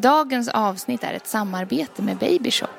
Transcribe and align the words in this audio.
Dagens 0.00 0.48
avsnitt 0.48 1.04
är 1.04 1.12
ett 1.12 1.26
samarbete 1.26 2.02
med 2.02 2.16
Babyshop. 2.16 2.70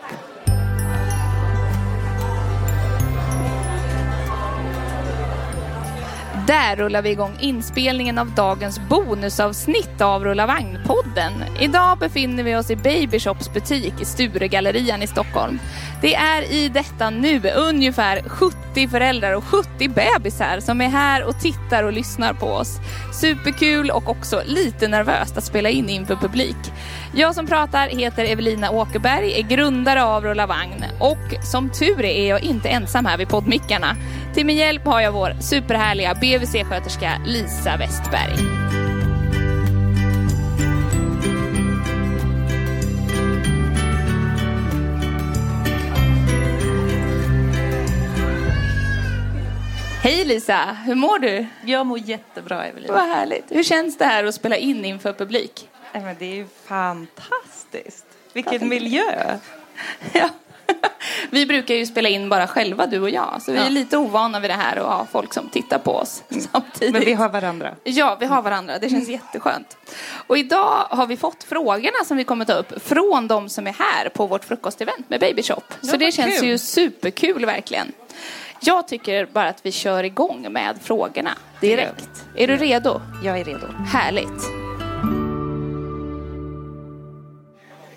Där 6.47 6.75
rullar 6.75 7.01
vi 7.01 7.09
igång 7.09 7.37
inspelningen 7.39 8.17
av 8.17 8.35
dagens 8.35 8.79
bonusavsnitt 8.89 10.01
av 10.01 10.23
Rulla 10.23 10.47
Vagn-podden. 10.47 11.31
Idag 11.59 11.97
befinner 11.97 12.43
vi 12.43 12.55
oss 12.55 12.71
i 12.71 12.75
Babyshops 12.75 13.53
butik 13.53 13.93
i 14.01 14.05
Sturegallerian 14.05 15.01
i 15.01 15.07
Stockholm. 15.07 15.59
Det 16.01 16.15
är 16.15 16.41
i 16.51 16.69
detta 16.69 17.09
nu 17.09 17.41
ungefär 17.55 18.21
70 18.29 18.87
föräldrar 18.87 19.33
och 19.33 19.43
70 19.43 19.89
bebisar 19.89 20.59
som 20.59 20.81
är 20.81 20.89
här 20.89 21.23
och 21.23 21.39
tittar 21.39 21.83
och 21.83 21.93
lyssnar 21.93 22.33
på 22.33 22.45
oss. 22.45 22.79
Superkul 23.13 23.91
och 23.91 24.09
också 24.09 24.41
lite 24.45 24.87
nervöst 24.87 25.37
att 25.37 25.43
spela 25.43 25.69
in 25.69 25.89
inför 25.89 26.15
publik. 26.15 26.57
Jag 27.15 27.35
som 27.35 27.47
pratar 27.47 27.87
heter 27.87 28.25
Evelina 28.25 28.71
Åkerberg, 28.71 29.39
är 29.39 29.43
grundare 29.43 30.03
av 30.03 30.23
Rulla 30.23 30.47
Vagn 30.47 30.85
och 30.99 31.45
som 31.45 31.69
tur 31.69 31.99
är 31.99 32.19
är 32.19 32.29
jag 32.29 32.43
inte 32.43 32.69
ensam 32.69 33.05
här 33.05 33.17
vid 33.17 33.29
poddmickarna. 33.29 33.95
Till 34.33 34.45
min 34.45 34.57
hjälp 34.57 34.85
har 34.85 35.01
jag 35.01 35.11
vår 35.11 35.35
superhärliga 35.39 36.13
BVC-sköterska 36.13 37.11
Lisa 37.25 37.77
Westberg. 37.77 38.78
Hej 50.03 50.25
Lisa, 50.25 50.77
hur 50.85 50.95
mår 50.95 51.19
du? 51.19 51.45
Jag 51.65 51.85
mår 51.85 51.99
jättebra 51.99 52.65
Evelina. 52.65 52.93
Vad 52.93 53.03
härligt. 53.03 53.45
Hur 53.49 53.63
känns 53.63 53.97
det 53.97 54.05
här 54.05 54.23
att 54.23 54.35
spela 54.35 54.57
in 54.57 54.85
inför 54.85 55.13
publik? 55.13 55.69
Nej, 55.93 56.03
men 56.03 56.15
det 56.19 56.25
är 56.25 56.35
ju 56.35 56.47
fantastiskt. 56.65 58.05
Vilken 58.33 58.69
miljö. 58.69 59.37
Ja. 60.13 60.29
Vi 61.29 61.45
brukar 61.45 61.75
ju 61.75 61.85
spela 61.85 62.09
in 62.09 62.29
bara 62.29 62.47
själva, 62.47 62.85
du 62.87 62.99
och 63.01 63.09
jag. 63.09 63.41
Så 63.41 63.51
vi 63.51 63.57
är 63.57 63.63
Ja. 63.63 63.69
lite 63.69 63.97
ovana 63.97 64.39
vid 64.39 64.49
det 64.49 64.53
här 64.55 64.79
och 64.79 64.91
ha 64.91 65.05
folk 65.11 65.33
som 65.33 65.49
tittar 65.49 65.79
på 65.79 65.91
oss 65.95 66.23
samtidigt. 66.51 66.93
Men 66.93 67.01
vi 67.05 67.13
har 67.13 67.29
varandra. 67.29 67.75
Ja, 67.83 68.17
vi 68.19 68.25
har 68.25 68.41
varandra. 68.41 68.79
Det 68.79 68.89
känns 68.89 69.09
jätteskönt. 69.09 69.77
Och 70.27 70.37
idag 70.37 70.87
har 70.89 71.07
vi 71.07 71.17
fått 71.17 71.43
frågorna 71.43 72.03
som 72.05 72.17
vi 72.17 72.23
kommer 72.23 72.45
ta 72.45 72.53
upp 72.53 72.83
från 72.87 73.27
de 73.27 73.49
som 73.49 73.67
är 73.67 73.73
här 73.79 74.09
på 74.09 74.27
vårt 74.27 74.45
frukostevent 74.45 75.09
med 75.09 75.19
Babyshop. 75.19 75.63
Så 75.81 75.93
Ja, 75.93 75.97
det 75.97 76.11
känns 76.11 76.39
kul. 76.39 76.49
ju 76.49 76.57
superkul 76.57 77.45
verkligen. 77.45 77.91
Jag 78.61 78.87
tycker 78.87 79.25
bara 79.25 79.47
att 79.49 79.65
vi 79.65 79.71
kör 79.71 80.03
igång 80.03 80.47
med 80.51 80.77
frågorna 80.81 81.37
direkt. 81.61 82.25
Är 82.35 82.47
du 82.47 82.57
redo? 82.57 83.01
Jag 83.23 83.39
är 83.39 83.43
redo. 83.43 83.67
Härligt. 83.87 84.43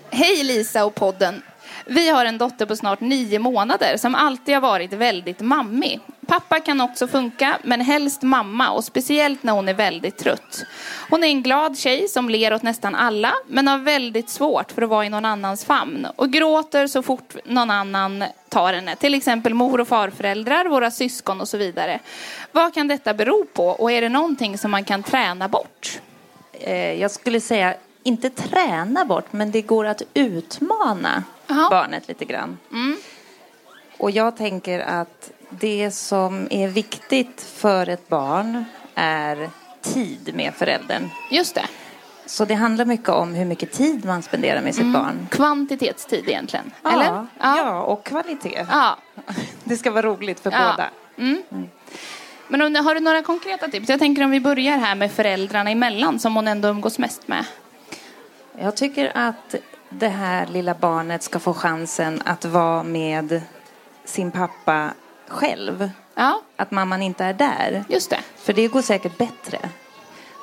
Hej 0.09 0.43
Lisa 0.43 0.85
och 0.85 0.95
podden. 0.95 1.41
Vi 1.85 2.09
har 2.09 2.25
en 2.25 2.37
dotter 2.37 2.65
på 2.65 2.75
snart 2.75 2.99
nio 2.99 3.39
månader 3.39 3.97
som 3.97 4.15
alltid 4.15 4.53
har 4.53 4.61
varit 4.61 4.93
väldigt 4.93 5.39
mammig. 5.39 5.99
Pappa 6.27 6.59
kan 6.59 6.81
också 6.81 7.07
funka, 7.07 7.57
men 7.63 7.81
helst 7.81 8.21
mamma 8.21 8.71
och 8.71 8.83
speciellt 8.83 9.43
när 9.43 9.53
hon 9.53 9.67
är 9.67 9.73
väldigt 9.73 10.17
trött. 10.17 10.65
Hon 11.09 11.23
är 11.23 11.27
en 11.27 11.43
glad 11.43 11.77
tjej 11.77 12.07
som 12.07 12.29
ler 12.29 12.53
åt 12.53 12.63
nästan 12.63 12.95
alla, 12.95 13.33
men 13.47 13.67
har 13.67 13.77
väldigt 13.77 14.29
svårt 14.29 14.71
för 14.71 14.81
att 14.81 14.89
vara 14.89 15.05
i 15.05 15.09
någon 15.09 15.25
annans 15.25 15.65
famn 15.65 16.07
och 16.15 16.29
gråter 16.29 16.87
så 16.87 17.03
fort 17.03 17.35
någon 17.45 17.71
annan 17.71 18.23
tar 18.49 18.73
henne. 18.73 18.95
Till 18.95 19.13
exempel 19.13 19.53
mor 19.53 19.81
och 19.81 19.87
farföräldrar, 19.87 20.65
våra 20.65 20.91
syskon 20.91 21.41
och 21.41 21.47
så 21.47 21.57
vidare. 21.57 21.99
Vad 22.51 22.73
kan 22.73 22.87
detta 22.87 23.13
bero 23.13 23.45
på 23.53 23.67
och 23.67 23.91
är 23.91 24.01
det 24.01 24.09
någonting 24.09 24.57
som 24.57 24.71
man 24.71 24.83
kan 24.83 25.03
träna 25.03 25.47
bort? 25.47 25.99
Eh, 26.53 26.93
jag 27.01 27.11
skulle 27.11 27.39
säga, 27.39 27.75
inte 28.03 28.29
träna 28.29 29.05
bort, 29.05 29.33
men 29.33 29.51
det 29.51 29.61
går 29.61 29.85
att 29.85 30.01
utmana 30.13 31.23
Jaha. 31.47 31.69
barnet 31.69 32.07
lite 32.07 32.25
grann. 32.25 32.57
Och 33.97 34.11
jag 34.11 34.37
tänker 34.37 34.79
att 34.79 35.31
det 35.49 35.91
som 35.91 36.47
är 36.51 36.67
viktigt 36.67 37.41
för 37.41 37.89
ett 37.89 38.07
barn 38.07 38.65
är 38.95 39.49
tid 39.81 40.31
med 40.35 40.53
föräldern. 40.53 41.09
Just 41.31 41.55
det. 41.55 41.65
Så 42.25 42.45
det 42.45 42.53
handlar 42.53 42.85
mycket 42.85 43.09
om 43.09 43.33
hur 43.33 43.45
mycket 43.45 43.71
tid 43.71 44.05
man 44.05 44.21
spenderar 44.23 44.61
med 44.61 44.75
sitt 44.75 44.93
barn. 44.93 45.27
Kvantitetstid 45.31 46.29
egentligen. 46.29 46.71
Eller? 46.93 47.05
Ja, 47.05 47.27
ja, 47.39 47.81
och 47.81 48.03
kvalitet. 48.05 48.65
Ja. 48.71 48.97
Det 49.63 49.77
ska 49.77 49.91
vara 49.91 50.05
roligt 50.05 50.39
för 50.39 50.51
Ja. 50.51 50.71
båda. 50.71 50.89
Men 52.47 52.61
om, 52.61 52.75
har 52.85 52.95
du 52.95 53.01
några 53.01 53.21
konkreta 53.23 53.67
tips? 53.67 53.89
Jag 53.89 53.99
tänker 53.99 54.23
om 54.23 54.31
vi 54.31 54.39
börjar 54.39 54.77
här 54.77 54.95
med 54.95 55.11
föräldrarna 55.11 55.69
emellan 55.69 56.19
som 56.19 56.35
hon 56.35 56.47
ändå 56.47 56.67
umgås 56.67 56.99
mest 56.99 57.27
med. 57.27 57.45
Jag 58.59 58.75
tycker 58.77 59.17
att 59.17 59.55
det 59.93 60.07
här 60.07 60.47
lilla 60.47 60.73
barnet 60.73 61.23
ska 61.23 61.39
få 61.39 61.53
chansen 61.53 62.21
att 62.25 62.45
vara 62.45 62.83
med 62.83 63.41
sin 64.05 64.31
pappa 64.31 64.89
själv. 65.27 65.89
Ja, 66.15 66.41
Att 66.55 66.71
mamman 66.71 67.01
inte 67.01 67.23
är 67.25 67.33
där. 67.33 67.83
just 67.89 68.09
det. 68.09 68.19
För 68.37 68.53
det 68.53 68.67
går 68.67 68.81
säkert 68.81 69.17
bättre. 69.17 69.59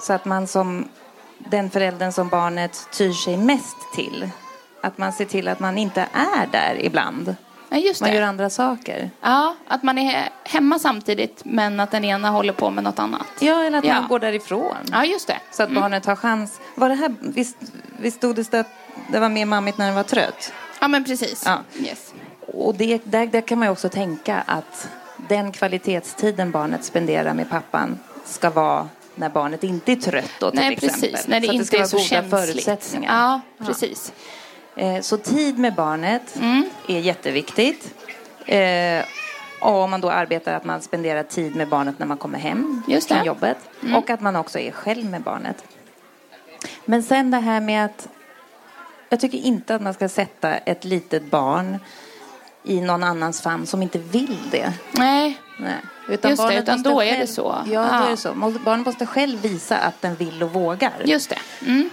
Så 0.02 0.12
att 0.12 0.24
man 0.24 0.46
som 0.46 0.88
den 1.38 1.70
föräldern 1.70 2.12
som 2.12 2.28
barnet 2.28 2.88
tyr 2.92 3.12
sig 3.12 3.36
mest 3.36 3.76
till. 3.94 4.30
Att 4.82 4.98
man 4.98 5.12
ser 5.12 5.24
till 5.24 5.48
att 5.48 5.60
man 5.60 5.78
inte 5.78 6.06
är 6.12 6.46
där 6.52 6.76
ibland. 6.84 7.36
Ja, 7.72 7.76
just 7.76 8.00
Man 8.00 8.12
gör 8.12 8.20
det. 8.20 8.26
andra 8.26 8.50
saker. 8.50 9.10
Ja, 9.20 9.54
att 9.68 9.82
man 9.82 9.98
är 9.98 10.28
hemma 10.44 10.78
samtidigt 10.78 11.42
men 11.44 11.80
att 11.80 11.90
den 11.90 12.04
ena 12.04 12.30
håller 12.30 12.52
på 12.52 12.70
med 12.70 12.84
något 12.84 12.98
annat. 12.98 13.26
Ja, 13.40 13.62
eller 13.64 13.78
att 13.78 13.84
Ja. 13.84 13.94
man 13.94 14.08
går 14.08 14.18
därifrån. 14.18 14.76
Ja, 14.92 15.04
just 15.04 15.26
det. 15.26 15.36
Så 15.50 15.62
att 15.62 15.70
barnet 15.70 16.06
har 16.06 16.16
chans. 16.16 16.60
Var 16.74 16.88
det 16.88 16.94
här, 16.94 17.14
visst, 17.20 17.56
visst 17.98 18.16
stod 18.16 18.36
det 18.36 18.54
att 18.54 18.66
det 19.12 19.20
var 19.20 19.28
mer 19.28 19.44
mammigt 19.46 19.78
när 19.78 19.86
den 19.86 19.94
var 19.94 20.02
trött? 20.02 20.52
Ja, 20.80 20.88
men 20.88 21.04
precis. 21.04 21.42
Ja. 21.46 21.58
Yes. 21.80 22.14
Och 22.46 22.74
det, 22.74 23.00
där, 23.04 23.26
där 23.26 23.40
kan 23.40 23.58
man 23.58 23.68
ju 23.68 23.72
också 23.72 23.88
tänka 23.88 24.42
att 24.46 24.88
den 25.28 25.52
kvalitetstiden 25.52 26.50
barnet 26.50 26.84
spenderar 26.84 27.34
med 27.34 27.50
pappan 27.50 27.98
ska 28.24 28.50
vara 28.50 28.88
när 29.14 29.28
barnet 29.28 29.64
inte 29.64 29.92
är 29.92 29.96
trött 29.96 30.30
då, 30.40 30.50
till 30.50 30.60
Nej, 30.60 30.72
exempel. 30.72 31.00
precis. 31.00 31.28
När 31.28 31.40
det 31.40 31.46
så 31.46 31.52
inte 31.52 31.64
ska 31.66 31.76
är 31.76 31.80
vara 31.80 31.88
så 31.88 31.96
goda 31.96 32.06
känsligt. 32.08 32.30
förutsättningar. 32.40 33.40
Ja, 33.58 33.66
precis. 33.66 34.12
Eh, 34.76 35.00
Så 35.00 35.16
tid 35.16 35.58
med 35.58 35.74
barnet 35.74 36.36
Mm. 36.40 36.70
är 36.88 36.98
jätteviktigt. 36.98 37.94
Eh, 38.46 39.04
Och 39.60 39.74
om 39.74 39.90
man 39.90 40.00
då 40.00 40.10
arbetar 40.10 40.54
att 40.54 40.64
man 40.64 40.82
spenderar 40.82 41.22
tid 41.22 41.56
med 41.56 41.68
barnet 41.68 41.98
när 41.98 42.06
man 42.06 42.16
kommer 42.18 42.38
hem 42.38 42.82
Just 42.88 43.08
det. 43.08 43.14
från 43.14 43.24
jobbet. 43.26 43.56
Mm. 43.82 43.94
Och 43.96 44.10
att 44.10 44.20
man 44.20 44.36
också 44.36 44.58
är 44.58 44.70
själv 44.72 45.04
med 45.10 45.22
barnet. 45.22 45.64
Men 46.84 47.02
sen 47.02 47.30
det 47.30 47.36
här 47.38 47.60
med 47.60 47.84
att 47.84 48.08
jag 49.10 49.20
tycker 49.20 49.38
inte 49.38 49.74
att 49.74 49.82
man 49.82 49.94
ska 49.94 50.08
sätta 50.08 50.56
ett 50.56 50.84
litet 50.84 51.30
barn 51.30 51.78
i 52.64 52.80
någon 52.80 53.04
annans 53.04 53.42
famn 53.42 53.66
som 53.66 53.82
inte 53.82 53.98
vill 53.98 54.38
det. 54.50 54.72
Nej, 54.92 55.40
Nej. 55.58 55.74
Just 56.08 56.22
det, 56.48 56.58
utan 56.58 56.82
då 56.82 57.00
är 57.00 57.04
det 57.10 57.16
själv- 57.16 57.26
så. 57.26 57.54
Ja, 57.66 57.72
Ja. 57.72 57.98
då 57.98 58.04
är 58.06 58.10
det 58.10 58.16
så. 58.16 58.34
Må- 58.34 58.50
Barnet 58.50 58.86
måste 58.86 59.06
själv 59.06 59.40
visa 59.42 59.76
att 59.78 60.00
den 60.02 60.14
vill 60.14 60.42
och 60.42 60.52
vågar. 60.52 60.92
just 61.04 61.30
det. 61.30 61.38
Mm. 61.66 61.90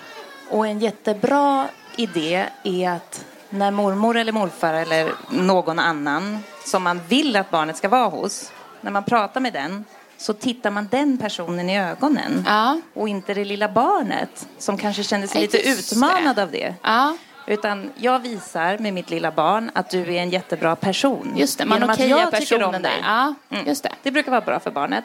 Och 0.49 0.67
en 0.67 0.79
jättebra 0.79 1.67
idé 1.95 2.45
är 2.63 2.89
att 2.89 3.25
när 3.49 3.71
mormor 3.71 4.17
eller 4.17 4.31
morfar 4.31 4.73
eller 4.73 5.11
någon 5.29 5.79
annan 5.79 6.39
som 6.65 6.83
man 6.83 6.99
vill 7.07 7.35
att 7.35 7.49
barnet 7.51 7.77
ska 7.77 7.89
vara 7.89 8.09
hos, 8.09 8.51
när 8.81 8.91
man 8.91 9.03
pratar 9.03 9.39
med 9.41 9.53
den 9.53 9.85
så 10.17 10.33
tittar 10.33 10.71
man 10.71 10.87
den 10.91 11.17
personen 11.17 11.69
i 11.69 11.79
ögonen 11.79 12.43
Ja. 12.47 12.79
och 12.93 13.09
inte 13.09 13.33
det 13.33 13.45
lilla 13.45 13.69
barnet 13.69 14.47
som 14.57 14.77
kanske 14.77 15.03
känner 15.03 15.27
sig 15.27 15.41
lite 15.41 15.69
utmanad 15.69 16.35
det. 16.35 16.43
av 16.43 16.51
det. 16.51 16.73
Ja, 16.81 17.17
Utan 17.49 17.91
jag 17.95 18.19
visar 18.19 18.77
med 18.77 18.93
mitt 18.93 19.09
lilla 19.09 19.31
barn 19.31 19.71
att 19.73 19.89
du 19.89 19.99
är 20.01 20.21
en 20.21 20.29
jättebra 20.29 20.75
person. 20.75 21.33
just 21.35 21.57
det. 21.57 21.65
Man 21.65 21.75
Genom 21.77 21.89
att 21.89 21.99
jag 21.99 22.35
tycker 22.35 22.63
om 22.63 22.71
där. 22.71 22.79
dig. 22.79 22.91
Ja, 23.03 23.33
Mm. 23.49 23.67
just 23.67 23.83
det. 23.83 23.91
Det 24.03 24.11
brukar 24.11 24.31
vara 24.31 24.41
bra 24.41 24.59
för 24.59 24.71
barnet. 24.71 25.03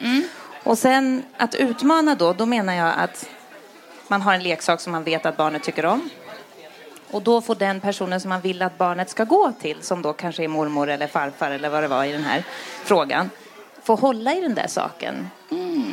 Och 0.63 0.77
sen 0.77 1.23
att 1.37 1.55
utmana 1.55 2.15
då, 2.15 2.33
då 2.33 2.45
menar 2.45 2.73
jag 2.73 2.93
att 2.97 3.29
man 4.07 4.21
har 4.21 4.33
en 4.33 4.43
leksak 4.43 4.81
som 4.81 4.91
man 4.91 5.03
vet 5.03 5.25
att 5.25 5.37
barnet 5.37 5.63
tycker 5.63 5.85
om. 5.85 6.09
Och 7.11 7.21
då 7.21 7.41
får 7.41 7.55
den 7.55 7.79
personen 7.79 8.21
som 8.21 8.29
man 8.29 8.41
vill 8.41 8.61
att 8.61 8.77
barnet 8.77 9.09
ska 9.09 9.23
gå 9.23 9.51
till, 9.61 9.77
som 9.81 10.01
då 10.01 10.13
kanske 10.13 10.43
är 10.43 10.47
mormor 10.47 10.89
eller 10.89 11.07
farfar 11.07 11.51
eller 11.51 11.69
vad 11.69 11.83
det 11.83 11.87
var 11.87 12.03
i 12.03 12.11
den 12.11 12.23
här 12.23 12.43
frågan, 12.83 13.29
få 13.83 13.95
hålla 13.95 14.33
i 14.35 14.41
den 14.41 14.55
där 14.55 14.67
saken. 14.67 15.29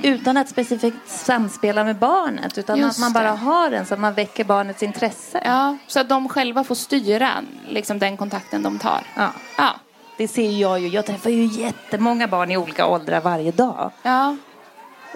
Utan 0.03 0.37
att 0.37 0.49
specifikt 0.49 0.97
samspela 1.09 1.85
med 1.85 1.97
barnet, 1.97 2.59
utan 2.59 2.79
Just 2.79 2.99
att 2.99 3.01
man 3.01 3.13
bara 3.13 3.31
det. 3.31 3.37
har 3.37 3.71
den 3.71 3.87
så 3.87 3.95
att 3.95 4.01
man 4.01 4.15
väcker 4.15 4.45
barnets 4.45 4.83
intresse. 4.83 5.41
Ja, 5.45 5.77
så 5.87 6.01
att 6.01 6.09
de 6.09 6.29
själva 6.29 6.65
får 6.65 6.75
styra 6.75 7.31
liksom, 7.69 7.99
den 7.99 8.17
kontakten 8.17 8.63
de 8.63 8.79
tar. 8.79 9.01
Ja. 9.17 9.29
Ja. 9.59 9.71
Det 10.17 10.29
ser 10.29 10.51
jag 10.51 10.81
ju. 10.81 10.89
Jag 10.89 11.07
träffar 11.07 11.31
ju 11.31 11.45
jättemånga 11.45 12.29
barn 12.29 12.51
i 12.51 12.57
olika 12.57 12.87
åldrar 12.87 13.21
varje 13.21 13.53
dag. 13.53 13.91
Ja, 14.03 14.37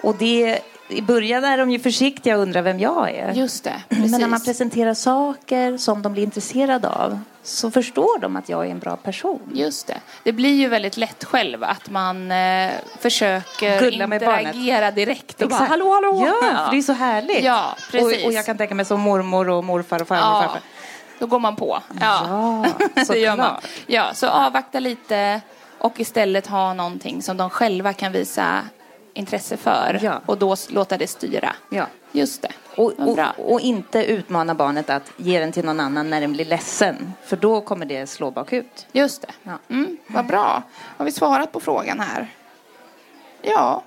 Och 0.03 0.15
det, 0.15 0.59
i 0.89 1.01
början 1.01 1.43
är 1.43 1.57
de 1.57 1.71
ju 1.71 1.79
försiktiga 1.79 2.35
och 2.35 2.41
undrar 2.41 2.61
vem 2.61 2.79
jag 2.79 3.11
är. 3.11 3.31
just 3.33 3.63
det. 3.63 3.81
Men 3.89 4.11
när 4.11 4.27
man 4.27 4.41
presenterar 4.43 4.93
saker 4.93 5.77
som 5.77 6.01
de 6.01 6.13
blir 6.13 6.23
intresserade 6.23 6.89
av 6.89 7.19
så 7.45 7.71
förstår 7.71 8.19
de 8.19 8.35
att 8.35 8.49
jag 8.49 8.65
är 8.65 8.71
en 8.71 8.79
bra 8.79 8.95
person. 8.95 9.39
Just 9.53 9.87
det. 9.87 9.97
Det 10.23 10.31
blir 10.31 10.53
ju 10.55 10.67
väldigt 10.67 10.97
lätt 10.97 11.23
själv 11.23 11.63
att 11.63 11.89
man 11.89 12.31
eh, 12.31 12.71
försöker 12.99 13.79
Gulla 13.79 14.07
med 14.07 14.21
barnet. 14.21 14.41
interagera 14.55 14.91
direkt. 14.91 15.41
Och 15.41 15.49
bara, 15.49 15.63
hallå, 15.65 15.93
hallå. 15.93 16.27
Ja, 16.41 16.67
det 16.71 16.77
är 16.77 16.81
så 16.81 16.93
härligt. 16.93 17.43
Ja, 17.43 17.75
precis. 17.91 18.21
Och, 18.23 18.27
och 18.27 18.33
jag 18.33 18.45
kan 18.45 18.57
tänka 18.57 18.75
mig 18.75 18.85
som 18.85 18.99
mormor 19.01 19.49
och 19.49 19.63
morfar 19.63 20.01
och 20.01 20.07
farmor 20.07 20.29
och 20.29 20.35
Ja, 20.35 20.41
farfar. 20.41 20.61
då 21.19 21.25
går 21.27 21.39
man 21.39 21.55
på. 21.55 21.79
Ja, 22.01 22.25
Ja, 22.95 23.03
det 23.07 23.17
gör 23.19 23.35
man. 23.37 23.55
Ja, 23.87 24.13
så 24.13 24.27
avvakta 24.27 24.79
lite 24.79 25.41
och 25.77 25.99
istället 25.99 26.47
ha 26.47 26.73
någonting 26.73 27.21
som 27.21 27.37
de 27.37 27.49
själva 27.49 27.93
kan 27.93 28.11
visa 28.11 28.61
intresse 29.13 29.57
för 29.57 29.99
Ja. 30.03 30.21
och 30.25 30.37
då 30.37 30.55
låta 30.69 30.97
det 30.97 31.07
styra. 31.07 31.55
Ja. 31.69 31.85
Just 32.11 32.41
det. 32.41 32.49
Och, 32.77 32.93
och, 32.97 33.19
och 33.37 33.59
inte 33.59 34.05
utmana 34.05 34.55
barnet 34.55 34.89
att 34.89 35.11
ge 35.17 35.39
den 35.39 35.51
till 35.51 35.65
någon 35.65 35.79
annan 35.79 36.09
när 36.09 36.21
den 36.21 36.33
blir 36.33 36.45
ledsen. 36.45 37.13
För 37.23 37.37
då 37.37 37.61
kommer 37.61 37.85
det 37.85 38.07
slå 38.07 38.31
bakut. 38.31 38.87
Just 38.91 39.21
det. 39.21 39.27
Ja. 39.43 39.59
Mm, 39.69 39.97
vad 40.07 40.25
bra. 40.25 40.63
Har 40.97 41.05
vi 41.05 41.11
svarat 41.11 41.51
på 41.51 41.59
frågan 41.59 41.99
här? 41.99 42.27
Ja. 43.41 43.83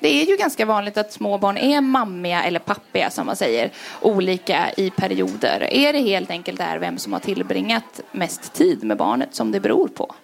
Det 0.00 0.22
är 0.22 0.26
ju 0.26 0.36
ganska 0.36 0.66
vanligt 0.66 0.96
att 0.96 1.12
små 1.12 1.38
barn 1.38 1.56
är 1.56 1.80
mammiga 1.80 2.42
eller 2.42 2.60
pappiga 2.60 3.10
som 3.10 3.26
man 3.26 3.36
säger 3.36 3.70
olika 4.00 4.70
i 4.76 4.90
perioder. 4.90 5.68
Är 5.70 5.92
det 5.92 5.98
helt 5.98 6.30
enkelt 6.30 6.58
där 6.58 6.78
vem 6.78 6.98
som 6.98 7.12
har 7.12 7.20
tillbringat 7.20 8.00
mest 8.12 8.52
tid 8.52 8.84
med 8.84 8.96
barnet 8.96 9.34
som 9.34 9.52
det 9.52 9.60
beror 9.60 9.88
på? 9.88 10.14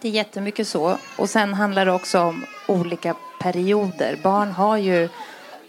Det 0.00 0.08
är 0.08 0.12
jättemycket 0.12 0.68
så. 0.68 0.98
Och 1.16 1.30
sen 1.30 1.54
handlar 1.54 1.86
det 1.86 1.92
också 1.92 2.20
om 2.20 2.44
olika 2.66 3.14
perioder. 3.40 4.18
Barn 4.22 4.52
har 4.52 4.76
ju 4.76 5.08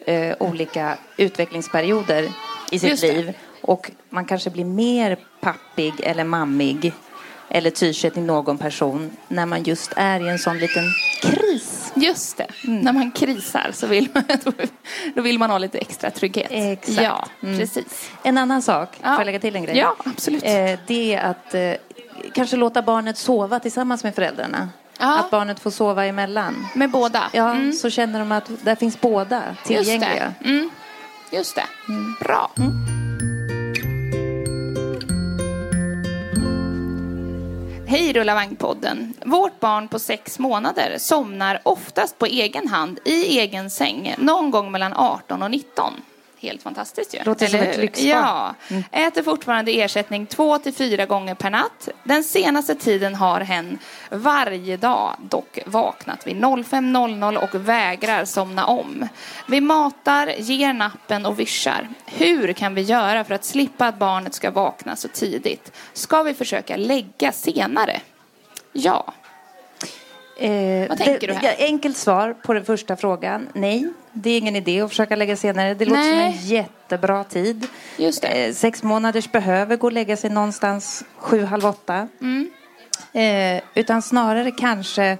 eh, 0.10 0.36
olika 0.40 0.98
utvecklingsperioder 1.18 2.30
i 2.72 2.80
sitt 2.80 3.02
liv. 3.02 3.34
Och 3.62 3.92
man 4.10 4.26
kanske 4.26 4.50
blir 4.50 4.66
mer 4.66 5.18
pappig 5.42 5.94
eller 6.04 6.24
mammig 6.24 6.94
eller 7.50 7.70
tyr 7.70 7.94
sig 7.94 8.12
till 8.12 8.22
någon 8.24 8.58
person 8.58 9.12
när 9.28 9.46
man 9.46 9.64
just 9.64 9.94
är 9.96 10.26
i 10.28 10.30
en 10.30 10.40
sån 10.40 10.58
liten 10.58 10.84
kris. 11.22 11.92
Just 11.96 12.38
det. 12.38 12.48
Mm. 12.68 12.80
När 12.80 12.94
man 12.94 13.12
krisar 13.12 13.72
så 13.74 13.88
vill 13.88 14.08
man, 14.14 14.24
då 15.16 15.22
vill 15.22 15.40
man 15.40 15.50
ha 15.50 15.58
lite 15.58 15.78
extra 15.78 16.12
trygghet. 16.12 16.48
Exakt. 16.52 17.02
Ja, 17.02 17.28
Mm. 17.44 17.58
precis. 17.60 18.10
En 18.24 18.38
annan 18.38 18.62
sak, 18.62 18.90
Ja. 19.02 19.08
får 19.10 19.20
jag 19.20 19.26
lägga 19.26 19.40
till 19.40 19.56
en 19.56 19.64
grej? 19.64 19.78
Ja, 19.78 19.96
absolut. 20.06 20.44
Eh, 20.44 20.80
det 20.88 21.14
är 21.16 21.22
att 21.22 21.54
eh, 21.54 21.72
kanske 22.34 22.58
låta 22.58 22.82
barnet 22.82 23.18
sova 23.18 23.60
tillsammans 23.60 24.04
med 24.04 24.16
föräldrarna. 24.16 24.70
Ja. 25.00 25.20
Att 25.20 25.32
barnet 25.32 25.60
får 25.60 25.72
sova 25.72 26.06
emellan. 26.06 26.68
Med 26.74 26.90
båda. 26.92 27.24
Ja, 27.34 27.52
Mm. 27.52 27.74
så 27.74 27.90
känner 27.90 28.20
de 28.20 28.32
att 28.32 28.50
där 28.64 28.76
finns 28.76 29.02
båda 29.02 29.42
tillgängliga. 29.66 30.26
Just 30.26 30.40
det. 30.44 30.50
Mm. 30.50 30.70
Just 31.32 31.56
det. 31.56 31.66
Bra. 32.26 32.52
Hej 37.88 38.14
Rulla 38.14 38.34
Vagn-podden. 38.36 39.14
Vårt 39.26 39.60
barn 39.60 39.88
på 39.88 40.00
sex 40.00 40.40
månader 40.40 40.96
somnar 41.00 41.60
oftast 41.64 42.18
på 42.18 42.26
egen 42.26 42.68
hand 42.68 43.00
i 43.06 43.40
egen 43.40 43.70
säng 43.70 44.16
någon 44.18 44.52
gång 44.52 44.72
mellan 44.72 44.94
18 44.94 45.44
och 45.44 45.52
19. 45.52 45.94
Helt 46.42 46.64
fantastiskt 46.64 47.14
ju. 47.16 47.20
Låter 47.24 47.48
som 47.48 47.60
ett 47.60 47.78
lyxbarn. 47.78 48.08
Ja. 48.10 48.56
Äter 48.92 49.24
fortfarande 49.24 49.72
ersättning 49.72 50.26
två 50.26 50.58
till 50.58 50.74
fyra 50.74 51.06
gånger 51.06 51.36
per 51.36 51.50
natt. 51.50 51.90
Den 52.04 52.24
senaste 52.24 52.76
tiden 52.76 53.16
har 53.16 53.42
hen 53.42 53.80
varje 54.12 54.78
dag 54.78 55.16
dock 55.30 55.60
vaknat 55.66 56.28
vid 56.28 56.36
05.00 56.36 57.36
och 57.38 57.56
vägrar 57.56 58.26
somna 58.26 58.66
om. 58.66 59.08
Vi 59.48 59.62
matar, 59.62 60.28
ger 60.38 60.74
nappen 60.74 61.26
och 61.26 61.40
vischar. 61.40 61.90
Hur 62.06 62.54
kan 62.54 62.76
vi 62.76 62.82
göra 62.82 63.24
för 63.24 63.36
att 63.36 63.46
slippa 63.46 63.88
att 63.88 64.00
barnet 64.00 64.34
ska 64.34 64.52
vakna 64.52 64.96
så 64.96 65.08
tidigt? 65.08 65.72
Ska 65.94 66.24
vi 66.24 66.34
försöka 66.34 66.78
lägga 66.78 67.32
senare? 67.32 68.02
Ja. 68.74 69.14
Eh, 70.38 70.90
Vad 70.90 70.98
tänker 70.98 71.28
det, 71.28 71.34
du 71.34 71.48
här? 71.48 71.56
Enkelt 71.60 71.98
svar 71.98 72.34
på 72.34 72.54
den 72.54 72.66
första 72.66 72.96
frågan. 72.96 73.48
Nej, 73.54 73.88
det 74.14 74.30
är 74.30 74.38
ingen 74.38 74.56
idé 74.56 74.82
att 74.82 74.90
försöka 74.90 75.16
lägga 75.16 75.36
senare. 75.36 75.74
Det 75.74 75.86
låter 75.86 76.02
som 76.02 76.18
Nej. 76.18 76.26
en 76.26 76.48
jättebra 76.48 77.24
tid. 77.24 77.68
Just. 77.98 78.24
Eh, 78.24 78.54
sex 78.54 78.84
månaders 78.84 79.32
behöver 79.32 79.78
gå 79.78 79.88
och 79.88 79.94
lägga 79.94 80.18
sig 80.18 80.30
någonstans 80.30 81.04
sju, 81.18 81.46
halv 81.46 81.66
åtta. 81.66 82.08
Mm. 82.22 82.50
Eh, 83.14 83.64
utan 83.76 84.02
snarare 84.02 84.52
kanske, 84.52 85.18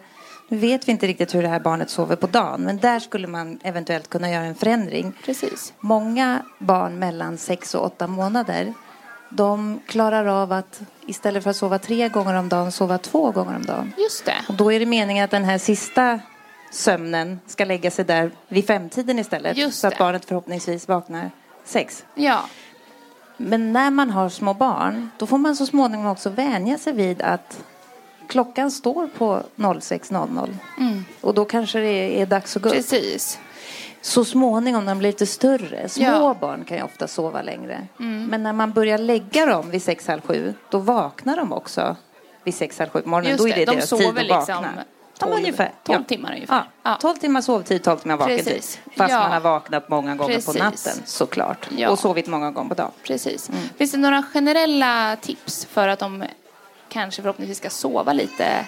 nu 0.48 0.58
vet 0.58 0.88
vi 0.88 0.92
inte 0.92 1.08
riktigt 1.08 1.36
hur 1.36 1.42
det 1.42 1.48
här 1.48 1.60
barnet 1.60 1.90
sover 1.90 2.16
på 2.16 2.28
dagen, 2.28 2.62
men 2.62 2.78
där 2.78 3.00
skulle 3.00 3.28
man 3.28 3.60
eventuellt 3.64 4.10
kunna 4.10 4.32
göra 4.32 4.44
en 4.44 4.56
förändring. 4.56 5.14
Precis. 5.26 5.74
Många 5.80 6.46
barn 6.60 7.00
mellan 7.00 7.38
sex 7.38 7.76
och 7.76 7.86
åtta 7.86 8.08
månader 8.08 8.74
de 9.30 9.80
klarar 9.88 10.26
av 10.26 10.52
att 10.52 10.82
istället 11.06 11.44
för 11.44 11.50
att 11.50 11.56
sova 11.56 11.80
tre 11.80 12.10
gånger 12.10 12.34
om 12.34 12.50
dagen 12.50 12.72
sova 12.72 12.98
två 12.98 13.32
gånger 13.32 13.56
om 13.56 13.66
dagen. 13.66 13.94
Just 13.98 14.26
det. 14.26 14.36
Och 14.48 14.54
då 14.54 14.72
är 14.72 14.80
det 14.80 14.86
meningen 14.86 15.26
att 15.26 15.32
den 15.32 15.46
här 15.46 15.58
sista 15.58 16.20
sömnen 16.72 17.40
ska 17.48 17.66
lägga 17.66 17.92
sig 17.92 18.06
där 18.06 18.32
vid 18.48 18.68
femtiden 18.68 19.20
istället. 19.20 19.58
Just 19.58 19.80
så 19.80 19.88
att 19.88 19.94
det. 19.94 20.00
barnet 20.00 20.26
förhoppningsvis 20.26 20.88
vaknar 20.88 21.32
sex. 21.66 22.06
Ja. 22.16 22.42
Men 23.38 23.74
när 23.74 23.92
man 23.92 24.10
har 24.10 24.30
små 24.30 24.54
barn 24.54 25.10
då 25.18 25.26
får 25.28 25.38
man 25.38 25.56
så 25.56 25.66
småningom 25.66 26.08
också 26.08 26.30
vänja 26.30 26.78
sig 26.78 26.94
vid 26.94 27.22
att 27.22 27.64
klockan 28.28 28.72
står 28.72 29.08
på 29.08 29.44
06.00. 29.56 31.04
Och 31.22 31.34
då 31.34 31.46
kanske 31.46 31.80
det 31.80 32.22
är 32.22 32.26
dags 32.26 32.56
att 32.56 32.62
gå 32.62 32.70
upp. 32.70 32.74
Mm. 32.74 32.84
Precis. 32.84 33.40
Så 34.02 34.26
småningom 34.26 34.86
när 34.86 34.92
de 34.92 35.00
blir 35.00 35.10
lite 35.10 35.26
större, 35.26 35.90
små 35.90 36.04
Ja. 36.04 36.36
barn 36.42 36.66
kan 36.66 36.78
ju 36.78 36.84
ofta 36.84 37.08
sova 37.08 37.42
längre. 37.42 37.88
Men 37.98 38.44
när 38.44 38.54
man 38.54 38.72
börjar 38.72 38.98
lägga 38.98 39.46
dem 39.46 39.70
vid 39.70 39.84
sex, 39.84 40.08
halv 40.08 40.22
sju, 40.22 40.54
då 40.70 40.78
vaknar 40.78 41.38
de 41.38 41.54
också 41.54 41.96
vid 42.44 42.56
sex, 42.56 42.80
halv 42.80 42.90
sju 42.90 43.02
på 43.02 43.10
morgonen. 43.10 43.32
Just 43.32 43.44
då 43.44 43.48
är 43.48 43.54
det, 43.54 43.60
det, 43.60 43.66
de 43.66 43.76
deras 43.76 43.90
tid 43.90 44.08
att 44.08 44.16
liksom 44.16 44.56
vakna. 44.56 44.84
12 45.20 45.32
ja, 45.32 45.38
ungefär. 45.38 45.72
12 45.84 46.04
timmar 46.04 46.34
ungefär. 46.34 46.56
Ja. 46.56 46.64
Ja. 46.84 46.98
12 47.02 47.16
timmar 47.16 47.42
sovtid, 47.42 47.84
12 47.84 47.98
timmar 47.98 48.18
vakentid. 48.18 48.46
Precis. 48.46 48.80
Fast 48.98 49.12
Ja. 49.14 49.20
man 49.20 49.32
har 49.32 49.40
vaknat 49.40 49.90
många 49.90 50.16
gånger 50.16 50.34
Precis. 50.36 50.58
på 50.58 50.64
natten, 50.64 50.94
såklart. 51.06 51.68
Ja. 51.78 51.90
Och 51.90 52.00
sovit 52.00 52.28
många 52.28 52.52
gånger 52.52 52.70
på 52.70 52.76
dagen. 52.76 52.92
Precis. 53.04 53.50
Mm. 53.50 53.62
Finns 53.78 53.92
det 53.92 53.98
några 53.98 54.24
generella 54.34 55.16
tips 55.22 55.66
för 55.66 55.88
att 55.88 56.00
de 56.00 56.24
kanske 56.90 57.22
förhoppningsvis 57.22 57.58
ska 57.58 57.70
sova 57.70 58.14
lite 58.14 58.66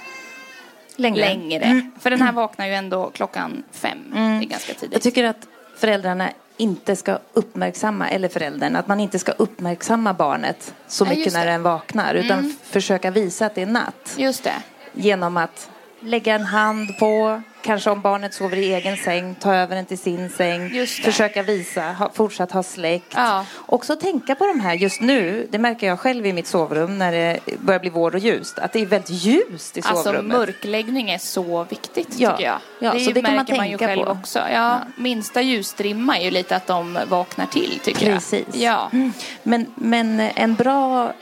Längre. 0.96 1.20
längre? 1.20 1.91
För 2.00 2.10
den 2.10 2.22
här 2.22 2.31
vaknar 2.31 2.65
ju 2.67 2.74
ändå 2.74 3.10
klockan 3.10 3.63
fem. 3.72 3.98
Det 4.13 4.20
är 4.20 4.50
ganska 4.50 4.74
tidigt. 4.74 4.81
Mm. 4.84 4.93
Jag 4.93 5.01
tycker 5.01 5.24
att 5.24 5.48
föräldrarna 5.77 6.29
inte 6.58 6.96
ska 6.96 7.20
uppmärksamma, 7.34 8.10
eller 8.10 8.29
föräldern, 8.29 8.75
att 8.75 8.88
man 8.88 9.00
inte 9.00 9.20
ska 9.20 9.31
uppmärksamma 9.31 10.13
barnet 10.13 10.74
så 10.88 11.05
Ja, 11.05 11.10
mycket 11.10 11.34
när 11.34 11.46
den 11.46 11.63
vaknar. 11.63 12.13
Utan 12.15 12.50
f- 12.62 12.67
försöka 12.72 13.12
visa 13.12 13.46
att 13.46 13.55
det 13.55 13.62
är 13.62 13.65
natt. 13.65 14.13
Just 14.17 14.43
det. 14.43 14.53
genom 14.93 15.38
att 15.38 15.70
lägga 16.03 16.36
en 16.36 16.46
hand 16.46 16.98
på, 17.00 17.41
kanske 17.62 17.89
om 17.89 18.01
barnet 18.01 18.34
sover 18.34 18.58
i 18.58 18.74
egen 18.74 18.98
säng, 18.98 19.36
ta 19.36 19.55
över 19.55 19.75
den 19.75 19.86
till 19.86 19.98
sin 19.98 20.29
säng, 20.29 20.86
försöka 21.03 21.43
visa, 21.43 21.81
ha, 21.81 22.10
fortsatt 22.13 22.51
ha 22.51 22.63
släkt. 22.63 23.13
Ja. 23.15 23.46
Också 23.65 23.96
tänka 23.96 24.36
på 24.36 24.46
de 24.46 24.60
här 24.60 24.74
just 24.74 25.01
nu, 25.01 25.48
det 25.51 25.58
märker 25.58 25.88
jag 25.88 26.00
själv 26.00 26.25
i 26.25 26.34
mitt 26.34 26.48
sovrum 26.48 26.98
när 26.98 27.12
det 27.12 27.39
börjar 27.60 27.79
bli 27.79 27.89
vår 27.89 28.13
och 28.15 28.20
ljust, 28.20 28.60
att 28.60 28.74
det 28.74 28.79
är 28.81 28.86
väldigt 28.86 29.10
ljust 29.10 29.77
i 29.77 29.81
Alltså 29.86 30.03
sovrummet. 30.03 30.38
mörkläggning 30.38 31.10
är 31.12 31.17
så 31.17 31.63
viktigt 31.63 32.08
Ja. 32.20 32.31
tycker 32.31 32.43
jag. 32.50 32.58
Ja, 32.79 32.93
det 32.93 33.00
så 33.00 33.12
det 33.12 33.22
kan 33.22 33.36
man 33.36 33.46
märker 33.46 33.58
man 33.58 33.70
ju 33.70 33.77
själv 33.77 34.03
på. 34.05 34.12
också. 34.12 34.39
Ja, 34.53 34.79
Minsta 34.98 35.41
ljusstrimma 35.41 36.17
är 36.17 36.24
ju 36.25 36.31
lite 36.31 36.55
att 36.55 36.67
de 36.67 37.00
vaknar 37.08 37.46
till 37.46 37.79
tycker 37.84 38.13
Precis. 38.13 38.46
jag. 38.53 38.89
Ja. 38.93 39.00
Men, 39.43 39.65
men 39.75 40.20
en, 40.20 40.55
bra, 40.55 41.13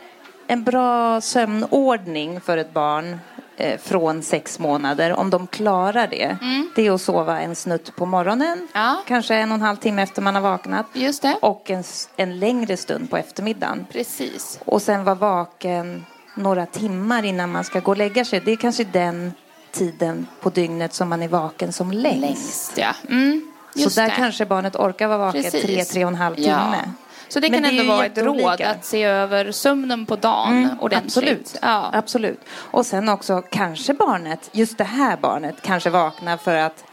en 0.48 0.64
bra 0.64 1.22
sömnordning 1.22 2.42
för 2.42 2.58
ett 2.58 2.74
barn 2.74 3.20
från 3.84 4.24
sex 4.24 4.60
månader, 4.60 5.14
om 5.14 5.30
de 5.30 5.48
klarar 5.48 6.08
det, 6.08 6.38
det 6.76 6.88
är 6.88 6.92
att 6.92 7.02
sova 7.02 7.42
en 7.42 7.56
snutt 7.56 7.96
på 7.96 8.06
morgonen, 8.06 8.52
Mm. 8.54 8.68
Ja. 8.74 9.02
kanske 9.08 9.36
en 9.36 9.52
och 9.52 9.56
en 9.56 9.62
halv 9.62 9.76
timme 9.78 10.02
efter 10.02 10.22
man 10.22 10.36
har 10.36 10.42
vaknat 10.42 10.86
Just 10.94 11.22
det. 11.22 11.38
och 11.42 11.70
en, 11.70 11.84
en 12.16 12.40
längre 12.40 12.78
stund 12.78 13.10
på 13.10 13.18
eftermiddagen. 13.18 13.86
Precis. 13.92 14.60
Och 14.66 14.82
sen 14.82 15.04
vara 15.04 15.16
vaken 15.16 16.06
några 16.36 16.66
timmar 16.66 17.24
innan 17.26 17.52
man 17.52 17.64
ska 17.64 17.80
gå 17.80 17.92
och 17.92 17.98
lägga 17.98 18.26
sig. 18.26 18.42
Det 18.46 18.52
är 18.52 18.56
kanske 18.56 18.84
den 18.84 19.34
tiden 19.72 20.28
på 20.42 20.50
dygnet 20.50 20.94
som 20.94 21.10
man 21.10 21.22
är 21.24 21.28
vaken 21.28 21.74
som 21.74 21.92
längst. 21.92 22.22
Längst, 22.22 22.78
ja. 22.78 22.94
Mm, 23.10 23.52
Så 23.76 23.90
där 24.02 24.10
det. 24.10 24.16
kanske 24.16 24.46
barnet 24.46 24.76
orkar 24.76 25.08
vara 25.08 25.18
vaken 25.18 25.44
tre, 25.52 25.84
tre 25.86 26.06
och 26.06 26.12
en 26.12 26.16
halv 26.16 26.36
timme. 26.36 26.76
Ja. 26.86 26.92
Så 27.30 27.40
det 27.40 27.50
Men 27.52 27.64
kan 27.64 27.74
det 27.76 27.80
ändå 27.82 27.94
vara 27.94 28.06
ett 28.06 28.18
råd 28.18 28.62
att 28.62 28.86
se 28.86 29.04
över 29.04 29.52
sömnen 29.52 30.06
på 30.06 30.16
dagen 30.16 30.58
Mm, 30.64 30.80
ordentligt. 30.80 31.18
Absolut. 31.18 31.58
Ja. 31.62 31.90
absolut. 31.94 32.40
Och 32.52 32.86
sen 32.86 33.10
också 33.10 33.42
kanske 33.50 33.94
barnet, 33.94 34.50
just 34.52 34.78
det 34.78 34.84
här 34.84 35.18
barnet, 35.18 35.56
kanske 35.62 35.90
vaknar 35.90 36.38
för 36.38 36.56
att 36.56 36.84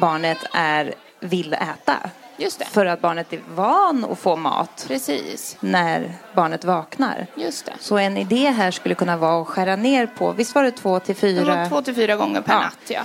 barnet 0.00 0.38
är, 0.52 0.94
vill 1.20 1.52
äta. 1.52 1.94
Just 2.38 2.58
det. 2.58 2.64
För 2.64 2.86
att 2.86 3.00
barnet 3.00 3.32
är 3.32 3.40
van 3.54 4.06
att 4.12 4.18
få 4.18 4.36
mat 4.36 4.84
Precis. 4.88 5.56
när 5.60 6.12
barnet 6.34 6.64
vaknar. 6.64 7.26
Just 7.34 7.66
det. 7.66 7.72
Så 7.80 7.98
en 7.98 8.16
idé 8.16 8.50
här 8.50 8.70
skulle 8.70 8.94
kunna 8.94 9.16
vara 9.16 9.42
att 9.42 9.48
skära 9.48 9.76
ner 9.76 10.06
på, 10.06 10.32
visst 10.32 10.54
var 10.54 10.62
det 10.62 10.70
två 10.70 10.98
till 11.00 11.14
Det 11.14 11.20
fyra? 11.20 11.56
var 11.56 11.68
två 11.68 11.82
till 11.82 11.94
fyra 11.94 12.16
gånger 12.16 12.40
per 12.40 12.52
Ja. 12.52 12.60
natt, 12.60 12.78
ja. 12.88 13.00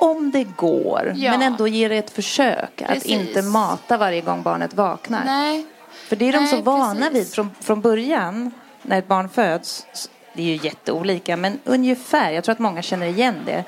Om 0.00 0.30
det 0.30 0.44
går, 0.44 1.12
Ja. 1.16 1.30
men 1.30 1.42
ändå 1.42 1.68
ge 1.68 1.88
det 1.88 1.96
ett 1.96 2.10
försök. 2.10 2.82
Att 2.82 2.88
Precis. 2.88 3.06
inte 3.06 3.42
mata 3.42 3.96
varje 3.96 4.20
gång 4.20 4.42
barnet 4.42 4.74
vaknar. 4.74 5.22
Nej. 5.24 5.66
För 6.08 6.16
det 6.16 6.28
är 6.28 6.32
de 6.32 6.38
Nej, 6.38 6.48
så 6.48 6.60
vana 6.60 6.94
precis. 6.94 7.14
vid 7.14 7.34
från, 7.34 7.50
från 7.60 7.80
början 7.80 8.50
när 8.82 8.98
ett 8.98 9.08
barn 9.08 9.28
föds. 9.28 9.86
Det 10.34 10.42
är 10.42 10.46
ju 10.46 10.56
jätteolika 10.62 11.36
men 11.36 11.58
ungefär, 11.64 12.30
jag 12.30 12.44
tror 12.44 12.52
att 12.52 12.58
många 12.58 12.82
känner 12.82 13.06
igen 13.06 13.34
det. 13.46 13.64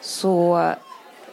Så 0.00 0.72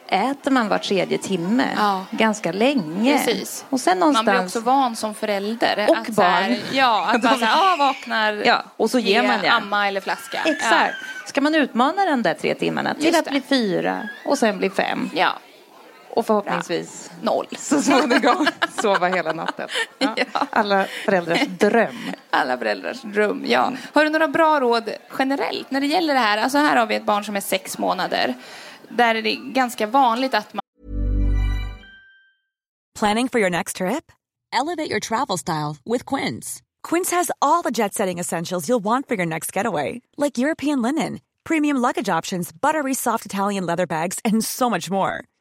äter 0.09 0.51
man 0.51 0.67
var 0.69 0.77
tredje 0.77 1.17
timme 1.17 1.67
Ja. 1.77 2.05
ganska 2.11 2.51
länge. 2.51 3.17
Precis. 3.17 3.65
Och 3.69 3.79
sen 3.79 3.99
Man 3.99 4.09
blir 4.09 4.23
någonstans... 4.23 4.55
också 4.55 4.59
van 4.65 4.95
som 4.95 5.13
förälder. 5.13 5.85
Och 5.89 5.97
att 5.97 6.15
så 6.15 6.21
här, 6.21 6.49
barn. 6.49 6.57
ja, 6.71 7.05
att 7.13 7.23
man 7.23 7.33
så 7.39 7.45
här, 7.45 7.73
ah, 7.73 7.75
vaknar, 7.77 8.33
Ja, 8.45 8.63
och 8.77 8.89
så 8.91 8.99
ger 8.99 9.21
ge 9.21 9.27
man, 9.27 9.39
ja. 9.43 9.51
amma 9.51 9.87
eller 9.87 10.01
flaska. 10.01 10.39
Exakt. 10.45 10.93
Ska 11.25 11.41
man 11.41 11.55
utmana 11.55 12.05
de 12.05 12.21
där 12.23 12.33
tre 12.33 12.55
timmarna 12.55 12.93
till 12.93 13.05
Just 13.05 13.19
att 13.19 13.25
det. 13.25 13.31
bli 13.31 13.41
fyra 13.41 14.09
och 14.25 14.37
sen 14.37 14.57
bli 14.57 14.69
fem 14.69 15.09
Ja, 15.13 15.29
och 16.17 16.25
förhoppningsvis 16.25 17.11
ja. 17.11 17.25
noll. 17.31 17.47
så 17.57 17.81
småningom 17.81 18.47
sova 18.81 19.07
hela 19.07 19.33
natten. 19.33 19.67
Ja. 19.99 20.13
Ja. 20.17 20.47
Alla 20.49 20.85
föräldrars 21.05 21.47
dröm. 21.47 21.95
Alla 22.29 22.57
föräldrars 22.57 23.01
dröm, 23.01 23.43
ja. 23.47 23.73
Har 23.93 24.03
du 24.03 24.09
några 24.09 24.27
bra 24.27 24.59
råd 24.59 24.89
generellt 25.19 25.71
när 25.71 25.81
det 25.81 25.87
gäller 25.87 26.13
det 26.13 26.19
här? 26.19 26.37
Alltså 26.37 26.57
här 26.57 26.75
har 26.75 26.85
vi 26.85 26.95
ett 26.95 27.05
barn 27.05 27.23
som 27.23 27.35
är 27.35 27.41
sex 27.41 27.77
månader. 27.77 28.33
Där 28.89 29.15
är 29.15 29.21
det 29.21 29.35
ganska 29.35 29.87
vanligt 29.87 30.33
att 30.33 30.53
man 30.53 30.61
Planning 32.99 33.29
for 33.29 33.41
your 33.41 33.49
next 33.49 33.75
trip? 33.77 34.11
Elevate 34.61 34.89
your 34.89 34.99
travel 34.99 35.37
style 35.37 35.75
with 35.93 36.15
Quince. 36.15 36.61
Quince 36.89 37.15
has 37.15 37.31
all 37.41 37.63
the 37.63 37.71
jet 37.71 37.93
setting 37.93 38.19
essentials 38.19 38.69
you'll 38.69 38.83
want 38.83 39.07
for 39.07 39.15
your 39.15 39.25
next 39.25 39.55
getaway, 39.55 40.01
like 40.17 40.37
European 40.37 40.81
linen, 40.81 41.19
premium 41.43 41.77
luggage 41.77 42.17
options, 42.17 42.51
buttery 42.61 42.93
soft 42.93 43.25
Italian 43.25 43.65
leather 43.65 43.85
bags, 43.87 44.19
and 44.25 44.43
so 44.43 44.69
much 44.69 44.89
more. 44.91 45.13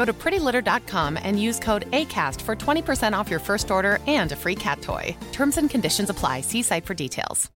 Go 0.00 0.06
to 0.06 0.14
prettylitter.com 0.14 1.18
and 1.24 1.38
use 1.48 1.60
code 1.60 1.84
ACAST 1.90 2.40
for 2.40 2.56
20% 2.56 3.20
off 3.20 3.30
your 3.30 3.40
first 3.40 3.70
order 3.70 3.98
and 4.06 4.32
a 4.32 4.36
free 4.36 4.54
cat 4.54 4.80
toy. 4.80 5.16
Terms 5.32 5.58
and 5.58 5.70
conditions 5.70 6.10
apply. 6.10 6.40
See 6.40 6.62
site 6.62 6.86
for 6.86 6.94
details. 6.94 7.50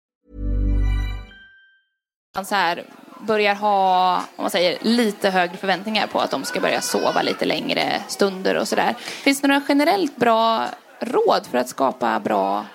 så 2.44 2.54
här 2.54 2.84
börjar 3.20 3.54
ha, 3.54 4.16
om 4.36 4.42
man 4.42 4.50
säger, 4.50 4.78
lite 4.80 5.30
högre 5.30 5.56
förväntningar 5.56 6.06
på 6.06 6.20
att 6.20 6.30
de 6.30 6.44
ska 6.44 6.60
börja 6.60 6.80
sova 6.80 7.22
lite 7.22 7.44
längre 7.44 8.02
stunder 8.08 8.54
och 8.54 8.68
sådär. 8.68 8.94
Finns 8.98 9.40
det 9.40 9.48
några 9.48 9.62
generellt 9.68 10.16
bra 10.16 10.66
råd 11.00 11.46
för 11.50 11.58
att 11.58 11.68
skapa 11.68 12.20
bra 12.20 12.66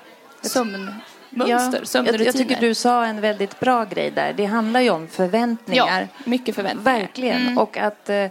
sömnmönster, 0.41 0.99
jag, 1.47 1.87
sömnrutiner? 1.87 2.25
jag 2.25 2.35
tycker 2.35 2.61
du 2.61 2.73
sa 2.73 3.05
en 3.05 3.21
väldigt 3.21 3.59
bra 3.59 3.85
grej 3.85 4.11
där. 4.11 4.33
Det 4.33 4.45
handlar 4.45 4.81
ju 4.81 4.89
om 4.89 5.07
förväntningar. 5.07 6.01
Ja, 6.01 6.21
mycket 6.23 6.55
förväntningar. 6.55 6.99
Verkligen. 6.99 7.41
Mm. 7.41 7.57
Och 7.57 7.77
att 7.77 8.09
eh, 8.09 8.27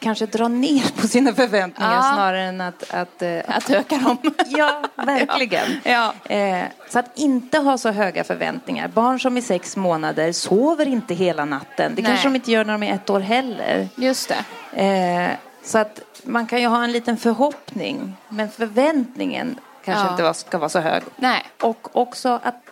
kanske 0.00 0.26
dra 0.26 0.48
ner 0.48 1.00
på 1.00 1.08
sina 1.08 1.32
förväntningar 1.34 1.94
Ja. 1.94 2.02
snarare 2.02 2.42
än 2.42 2.60
att... 2.60 2.94
att 2.94 3.22
eh, 3.22 3.38
Att 3.48 3.70
öka 3.70 3.96
dem. 3.98 4.16
Ja, 4.46 4.82
verkligen. 4.96 5.66
Ja. 5.84 6.14
Eh, 6.34 6.64
så 6.90 6.98
att 6.98 7.18
inte 7.18 7.58
ha 7.58 7.78
så 7.78 7.90
höga 7.90 8.24
förväntningar. 8.24 8.88
Barn 8.88 9.20
som 9.20 9.36
är 9.36 9.40
sex 9.40 9.76
månader 9.76 10.32
sover 10.32 10.88
inte 10.88 11.14
hela 11.14 11.44
natten. 11.44 11.94
Det 11.94 12.02
Nej. 12.02 12.10
kanske 12.10 12.28
de 12.28 12.34
inte 12.36 12.52
gör 12.52 12.64
när 12.64 12.72
de 12.72 12.82
är 12.82 12.94
ett 12.94 13.10
år 13.10 13.20
heller. 13.20 13.88
Just 13.96 14.32
det. 14.72 14.82
Eh, 14.82 15.30
så 15.64 15.78
att 15.78 16.00
man 16.24 16.46
kan 16.46 16.60
ju 16.60 16.66
ha 16.66 16.84
en 16.84 16.92
liten 16.92 17.16
förhoppning. 17.16 18.16
Men 18.28 18.50
förväntningen 18.50 19.58
kanske 19.84 20.04
Ja. 20.04 20.10
inte 20.10 20.34
ska 20.40 20.58
vara 20.58 20.68
så 20.68 20.80
hög. 20.80 21.02
Nej. 21.16 21.42
Och 21.62 21.96
också 21.96 22.40
att 22.42 22.62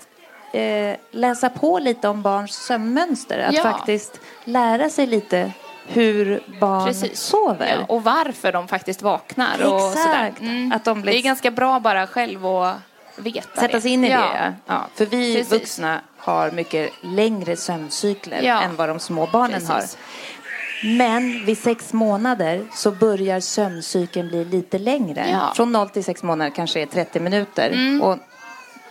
eh, 0.52 0.96
läsa 1.10 1.48
på 1.50 1.78
lite 1.78 2.08
om 2.08 2.22
barns 2.22 2.52
sömnmönster. 2.66 3.38
Att 3.38 3.54
Ja. 3.54 3.62
faktiskt 3.62 4.20
lära 4.44 4.90
sig 4.90 5.06
lite 5.06 5.52
hur 5.86 6.42
barn 6.60 6.86
Precis. 6.86 7.18
sover. 7.20 7.76
Ja, 7.80 7.94
och 7.94 8.04
varför 8.04 8.52
de 8.52 8.68
faktiskt 8.68 9.02
vaknar. 9.02 9.62
Och 9.72 9.76
Exakt. 9.88 10.02
sådär. 10.02 10.32
Mm. 10.40 10.72
Att 10.72 10.84
de 10.84 11.02
Det 11.02 11.10
är 11.10 11.12
liksom- 11.12 11.28
ganska 11.28 11.50
bra 11.50 11.80
bara 11.80 12.06
själv 12.06 12.46
att 12.46 12.76
veta 13.16 13.60
Sätta 13.60 13.80
sig 13.80 13.90
in 13.90 14.04
i 14.04 14.08
det. 14.08 14.54
Ja. 14.66 14.86
För 14.94 15.06
vi 15.06 15.34
Precis. 15.34 15.52
vuxna 15.52 16.00
har 16.18 16.50
mycket 16.50 16.90
längre 17.02 17.56
sömncykler 17.56 18.42
Ja. 18.42 18.62
än 18.62 18.76
vad 18.76 18.88
de 18.88 18.98
små 18.98 19.26
barnen 19.32 19.52
Precis. 19.52 19.68
har. 19.68 19.84
Men 20.96 21.44
vid 21.46 21.58
sex 21.58 21.92
månader 21.92 22.64
så 22.74 22.90
börjar 22.90 23.40
sömncykeln 23.40 24.28
bli 24.28 24.44
lite 24.44 24.78
längre. 24.78 25.26
Ja. 25.30 25.42
Mm. 25.42 25.54
Från 25.54 25.72
0 25.72 25.88
till 25.88 26.04
sex 26.04 26.22
månader 26.22 26.50
kanske 26.56 26.80
är 26.82 26.86
30 26.86 27.20
minuter. 27.20 28.00
Och 28.02 28.18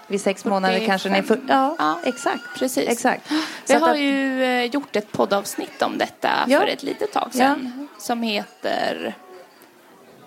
vid 0.07 0.21
sex 0.21 0.45
månader 0.45 0.85
kanske 0.85 1.09
den 1.09 1.17
är... 1.17 1.21
För, 1.23 1.39
ja, 1.47 1.75
Ja. 1.79 1.99
exakt. 2.03 2.43
Precis. 2.59 2.89
exakt. 2.89 3.31
Vi 3.67 3.73
har 3.73 3.89
att- 3.89 3.99
ju 3.99 4.43
eh, 4.43 4.63
gjort 4.65 4.95
ett 4.95 5.11
poddavsnitt 5.11 5.81
om 5.81 5.97
detta 5.97 6.29
Ja. 6.47 6.59
för 6.59 6.67
ett 6.67 6.83
litet 6.83 7.11
tag 7.13 7.29
sedan. 7.33 7.87
Som 7.97 8.21
heter 8.23 9.15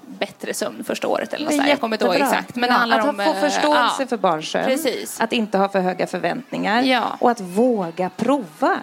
Bättre 0.09 0.54
sömn 0.54 0.85
första 0.85 1.09
året 1.09 1.33
eller 1.33 1.45
något 1.45 1.50
Det 1.50 1.54
är 1.54 1.59
sånt. 1.59 1.68
Jag 1.68 1.80
kommer 1.80 1.97
inte 1.97 2.04
ihåg 2.04 2.14
exakt. 2.14 2.56
Men 2.56 2.68
ja, 2.68 2.75
handlar 2.76 2.99
att 2.99 3.09
om... 3.09 3.16
få 3.16 3.23
eh, 3.23 3.40
förståelse 3.40 3.97
ja. 4.02 4.06
för 4.06 4.16
barns 4.16 4.49
sömn. 4.50 4.64
Precis. 4.64 5.21
Att 5.21 5.33
inte 5.33 5.59
ha 5.59 5.68
för 5.68 5.80
höga 5.80 6.06
förväntningar. 6.06 6.83
Ja. 6.83 7.16
Och 7.21 7.30
att 7.30 7.40
våga 7.40 8.11
prova. 8.16 8.78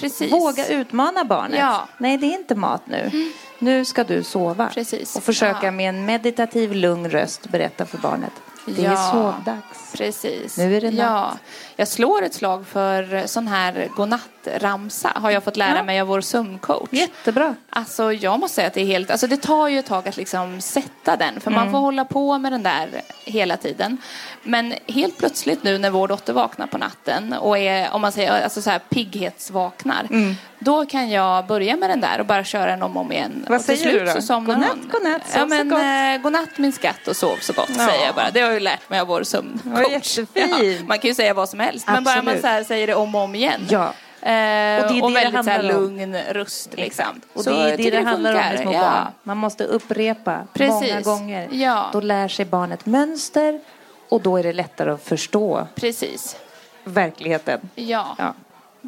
Precis. 0.00 0.32
Våga 0.32 0.66
utmana 0.66 1.24
barnet. 1.24 1.58
Ja. 1.58 1.88
Nej, 1.98 2.18
det 2.18 2.26
är 2.26 2.34
inte 2.38 2.54
mat 2.54 2.82
nu. 2.86 3.30
Nu 3.58 3.84
ska 3.84 4.04
du 4.04 4.22
sova. 4.22 4.66
Precis. 4.74 5.16
Och 5.16 5.22
försöka 5.22 5.66
Ja. 5.66 5.70
med 5.70 5.88
en 5.88 6.04
meditativ, 6.06 6.74
lugn 6.74 7.10
röst 7.10 7.48
berätta 7.48 7.86
för 7.86 7.98
barnet. 7.98 8.32
Det 8.76 8.84
är 8.86 8.90
Ja. 8.92 9.10
sovdags. 9.12 9.92
Precis. 9.96 10.58
Nu 10.58 10.76
är 10.76 10.80
det 10.80 10.90
natt. 10.90 10.98
Ja. 10.98 11.32
Jag 11.76 11.88
slår 11.88 12.22
ett 12.22 12.34
slag 12.34 12.66
för 12.66 13.26
sån 13.26 13.48
här 13.48 13.88
godnattramsa 13.96 15.12
har 15.14 15.30
jag 15.30 15.44
fått 15.44 15.56
lära 15.56 15.76
Ja. 15.76 15.82
mig 15.82 16.00
av 16.00 16.06
vår 16.06 16.20
sömncoach. 16.20 16.88
Jättebra. 16.92 17.54
Alltså 17.70 18.12
jag 18.12 18.40
måste 18.40 18.54
säga 18.54 18.66
att 18.66 18.74
det 18.74 18.80
är 18.80 18.86
helt, 18.86 19.10
alltså 19.10 19.26
det 19.26 19.36
tar 19.36 19.68
ju 19.68 19.78
ett 19.78 19.86
tag 19.86 20.08
att 20.08 20.16
liksom 20.16 20.60
sätta 20.60 21.16
den 21.16 21.40
för 21.40 21.50
Mm. 21.50 21.62
man 21.64 21.72
får 21.72 21.78
hålla 21.78 22.04
på 22.04 22.38
med 22.38 22.52
den 22.52 22.62
där 22.62 22.88
hela 23.24 23.56
tiden. 23.56 23.98
Men 24.42 24.74
helt 24.86 25.18
plötsligt 25.18 25.62
nu 25.62 25.78
när 25.78 25.90
vår 25.90 26.08
dotter 26.08 26.32
vaknar 26.32 26.66
på 26.66 26.78
natten 26.78 27.32
och 27.32 27.58
är, 27.58 27.92
om 27.92 28.00
man 28.00 28.12
säger, 28.12 28.42
alltså 28.44 28.62
så 28.62 28.70
här 28.70 28.78
pigghetsvaknar. 28.88 30.06
Mm. 30.10 30.34
Då 30.58 30.86
kan 30.86 31.10
jag 31.10 31.46
börja 31.46 31.76
med 31.76 31.90
den 31.90 32.00
där 32.00 32.20
och 32.20 32.26
bara 32.26 32.44
köra 32.44 32.66
den 32.66 32.82
om 32.82 32.96
och 32.96 33.02
om 33.02 33.12
igen. 33.12 33.44
Vad 33.48 33.60
och 33.60 33.66
till 33.66 33.78
säger 33.78 33.90
slut 33.90 34.00
du 34.00 34.06
då? 34.06 34.12
Så 34.20 34.22
somnar 34.22 34.54
Godnatt, 34.54 34.70
hon. 34.80 34.88
godnatt, 34.90 35.28
sov 35.28 35.40
ja, 35.40 35.42
så 35.42 35.46
men, 35.64 35.68
gott. 35.68 35.80
Eh, 35.80 36.22
godnatt 36.22 36.58
min 36.58 36.72
skatt 36.72 37.08
och 37.08 37.16
sov 37.16 37.36
så 37.40 37.52
gott 37.52 37.68
Ja. 37.78 37.86
säger 37.86 38.06
jag 38.06 38.14
bara. 38.14 38.30
Det 38.30 38.40
har 38.40 38.46
jag 38.46 38.54
ju 38.54 38.60
lärt 38.60 38.90
mig 38.90 39.00
av 39.00 39.06
vår 39.06 39.22
sömncoach. 39.22 40.18
jättefint. 40.18 40.88
man 40.88 40.98
kan 40.98 41.08
ju 41.08 41.14
säga 41.14 41.34
vad 41.34 41.48
som 41.48 41.60
helst. 41.60 41.86
Men 41.86 42.04
bara 42.04 42.22
man 42.22 42.34
Absolut. 42.34 42.64
så 42.64 42.68
säger 42.68 42.86
det 42.86 42.94
om 42.94 43.14
och 43.14 43.20
om 43.22 43.34
igen. 43.34 43.66
Ja. 43.70 43.84
Eh, 44.20 44.28
det 44.28 44.30
är 44.30 45.02
och 45.02 45.10
det 45.10 45.14
väldigt 45.14 45.44
så 45.44 45.50
här, 45.50 45.56
handlar 45.58 45.74
om. 45.76 45.82
lugn 45.82 46.16
röst. 46.32 46.70
Liksom. 46.76 47.04
Och 47.32 47.44
Så 47.44 47.50
det 47.50 47.56
är 47.56 47.76
det 47.76 47.90
det 47.90 48.00
handlar 48.02 48.30
om 48.32 48.36
med 48.38 48.60
små 48.60 48.72
ja. 48.72 48.80
barn. 48.80 49.06
Man 49.22 49.36
måste 49.36 49.64
upprepa 49.64 50.46
Precis. 50.52 50.72
många 50.72 51.00
gånger. 51.00 51.48
Ja. 51.52 51.90
Då 51.92 52.00
lär 52.00 52.28
sig 52.28 52.44
barnet 52.44 52.86
mönster 52.86 53.60
och 54.08 54.20
då 54.20 54.36
är 54.36 54.42
det 54.42 54.52
lättare 54.52 54.90
att 54.90 55.02
förstå 55.04 55.66
Precis. 55.74 56.36
verkligheten. 56.84 57.60
Ja. 57.74 58.16
Ja. 58.18 58.34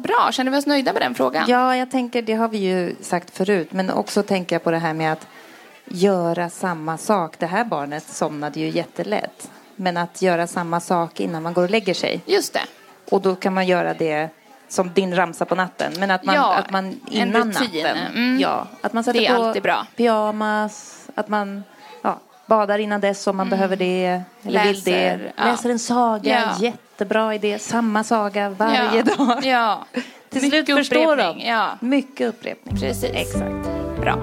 Bra, 0.01 0.29
känner 0.31 0.51
vi 0.51 0.57
oss 0.57 0.65
nöjda 0.65 0.93
med 0.93 1.01
den 1.01 1.15
frågan? 1.15 1.45
Ja, 1.47 1.75
jag 1.77 1.91
tänker, 1.91 2.21
det 2.21 2.33
har 2.33 2.47
vi 2.47 2.57
ju 2.57 2.95
sagt 3.01 3.37
förut, 3.37 3.67
men 3.73 3.89
också 3.89 4.23
tänker 4.23 4.55
jag 4.55 4.63
på 4.63 4.71
det 4.71 4.77
här 4.77 4.93
med 4.93 5.11
att 5.13 5.27
göra 5.85 6.49
samma 6.49 6.97
sak. 6.97 7.35
Det 7.39 7.45
här 7.45 7.63
barnet 7.65 8.03
somnade 8.03 8.59
ju 8.59 8.69
jättelätt. 8.69 9.49
Men 9.75 9.97
att 9.97 10.21
göra 10.21 10.47
samma 10.47 10.79
sak 10.79 11.19
innan 11.19 11.43
man 11.43 11.53
går 11.53 11.63
och 11.63 11.69
lägger 11.69 11.93
sig. 11.93 12.21
Just 12.25 12.53
det. 12.53 12.61
Och 13.09 13.21
då 13.21 13.35
kan 13.35 13.53
man 13.53 13.67
göra 13.67 13.93
det 13.93 14.29
som 14.67 14.93
din 14.93 15.15
ramsa 15.15 15.45
på 15.45 15.55
natten. 15.55 15.93
Men 15.99 16.11
att 16.11 16.23
man, 16.25 16.35
Ja, 16.35 16.55
att 16.55 16.71
man 16.71 16.99
innan 17.09 17.49
natten. 17.49 17.97
Mm. 18.13 18.39
Ja, 18.39 18.67
att 18.81 18.93
man 18.93 19.03
sätter 19.03 19.19
Det 19.19 19.27
är 19.27 19.35
på 19.35 19.43
alltid 19.43 19.63
bra. 19.63 19.87
pyjamas. 19.95 20.97
Att 21.15 21.27
man 21.27 21.63
badar 22.45 22.79
innan 22.79 23.01
dess 23.01 23.27
om 23.27 23.37
man 23.37 23.49
behöver 23.49 23.75
det. 23.75 24.21
Eller 24.43 24.63
vill 24.65 24.81
det. 24.81 25.07
Mm. 25.09 25.19
Läser, 25.19 25.33
ja. 25.37 25.43
Läser 25.45 25.69
en 25.69 25.79
saga. 25.79 26.41
Ja. 26.59 26.65
Jättebra 26.65 27.35
idé. 27.35 27.59
Samma 27.59 28.03
saga 28.03 28.49
varje 28.49 28.95
ja. 28.95 29.15
dag. 29.25 29.45
Ja. 29.45 29.85
Till 30.29 30.41
Mycket 30.41 30.65
slut 30.65 30.77
förstår 30.77 31.17
de. 31.17 31.23
upprepning, 31.23 31.47
Ja, 31.47 31.69
Mycket 31.79 32.27
upprepning. 32.27 32.77
precis. 32.79 33.03
Exakt. 33.03 33.67
Bra. 34.01 34.17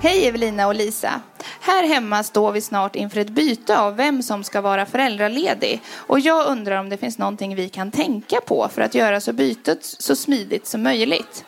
Hej 0.00 0.26
Evelina 0.28 0.66
och 0.66 0.74
Lisa. 0.74 1.20
Här 1.60 1.88
hemma 1.88 2.22
står 2.22 2.52
vi 2.52 2.60
snart 2.60 2.96
inför 2.96 3.20
ett 3.20 3.28
byte 3.30 3.78
av 3.78 3.96
vem 3.96 4.22
som 4.22 4.44
ska 4.44 4.60
vara 4.60 4.86
föräldraledig. 4.86 5.80
Och 5.94 6.20
jag 6.20 6.46
undrar 6.46 6.76
om 6.80 6.88
det 6.88 6.96
finns 6.96 7.18
någonting 7.18 7.54
vi 7.56 7.68
kan 7.68 7.90
tänka 7.90 8.40
på 8.40 8.68
för 8.74 8.82
att 8.82 8.94
göra 8.94 9.20
så 9.20 9.32
bytet 9.32 9.78
så 9.82 10.16
smidigt 10.16 10.66
som 10.66 10.82
möjligt. 10.82 11.44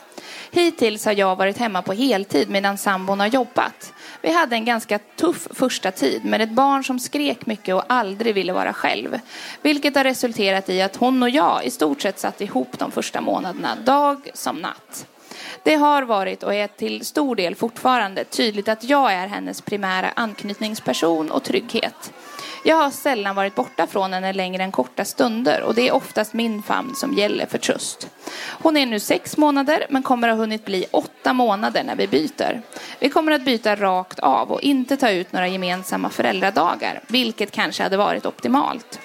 Hittills 0.53 1.05
har 1.05 1.13
jag 1.13 1.37
varit 1.37 1.59
hemma 1.59 1.83
på 1.83 1.93
heltid 1.93 2.51
medan 2.51 2.79
sambon 2.79 3.21
har 3.21 3.27
jobbat. 3.27 3.93
Vi 4.23 4.33
hade 4.33 4.57
en 4.57 4.65
ganska 4.65 4.99
tuff 4.99 5.49
första 5.51 5.91
tid 5.91 6.25
med 6.25 6.41
ett 6.41 6.51
barn 6.51 6.85
som 6.85 6.99
skrek 6.99 7.47
mycket 7.47 7.75
och 7.75 7.85
aldrig 7.87 8.35
ville 8.35 8.53
vara 8.53 8.73
själv. 8.73 9.19
Vilket 9.63 9.97
har 9.97 10.05
resulterat 10.05 10.69
i 10.69 10.83
att 10.83 10.97
hon 10.97 11.23
och 11.23 11.31
jag 11.31 11.65
i 11.65 11.71
stort 11.71 12.03
sett 12.03 12.19
satt 12.19 12.41
ihop 12.41 12.79
de 12.79 12.91
första 12.91 13.21
månaderna, 13.21 13.77
dag 13.85 14.31
som 14.35 14.57
natt. 14.57 15.07
Det 15.63 15.75
har 15.75 16.03
varit 16.03 16.43
och 16.43 16.55
är 16.55 16.67
till 16.67 17.07
stor 17.07 17.37
del 17.37 17.55
fortfarande 17.55 18.25
tydligt 18.25 18.69
att 18.69 18.85
jag 18.85 19.13
är 19.13 19.27
hennes 19.27 19.61
primära 19.61 20.11
anknytningsperson 20.17 21.31
och 21.31 21.43
trygghet. 21.43 22.13
Jag 22.63 22.77
har 22.77 22.91
sällan 22.91 23.37
varit 23.37 23.55
borta 23.55 23.87
från 23.87 24.13
henne 24.13 24.33
längre 24.33 24.63
än 24.63 24.73
korta 24.73 25.05
stunder 25.05 25.63
och 25.63 25.75
det 25.75 25.89
är 25.89 25.95
oftast 25.95 26.33
min 26.33 26.63
famn 26.63 26.95
som 26.95 27.13
gäller 27.13 27.47
för 27.47 27.59
tröst. 27.59 28.09
Hon 28.63 28.77
är 28.77 28.87
nu 28.87 29.01
sex 29.01 29.37
månader 29.37 29.87
men 29.91 30.03
kommer 30.03 30.29
ha 30.29 30.35
hunnit 30.35 30.65
bli 30.65 30.87
åtta 30.91 31.33
månader 31.33 31.85
när 31.85 31.97
vi 31.97 32.07
byter. 32.07 32.63
Vi 32.99 33.09
kommer 33.09 33.33
att 33.33 33.45
byta 33.45 33.77
rakt 33.77 34.19
av 34.19 34.51
och 34.51 34.63
inte 34.63 34.97
ta 34.97 35.11
ut 35.11 35.33
några 35.33 35.49
gemensamma 35.49 36.11
föräldradagar, 36.11 37.01
vilket 37.07 37.51
kanske 37.51 37.83
hade 37.83 37.97
varit 37.97 38.27
optimalt. 38.27 39.01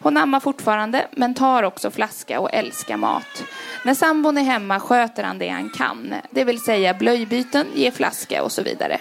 Hon 0.00 0.16
ammar 0.16 0.40
fortfarande, 0.40 1.06
men 1.10 1.34
tar 1.34 1.62
också 1.62 1.90
flaska 1.90 2.40
och 2.40 2.54
älskar 2.54 2.96
mat. 2.96 3.44
När 3.84 3.94
sambon 3.94 4.38
är 4.38 4.42
hemma 4.42 4.80
sköter 4.80 5.22
han 5.22 5.38
det 5.38 5.48
han 5.48 5.70
kan, 5.70 6.14
det 6.30 6.44
vill 6.44 6.60
säga 6.60 6.94
blöjbyten, 6.94 7.66
ge 7.74 7.90
flaska 7.90 8.42
och 8.42 8.52
så 8.52 8.62
vidare. 8.62 9.00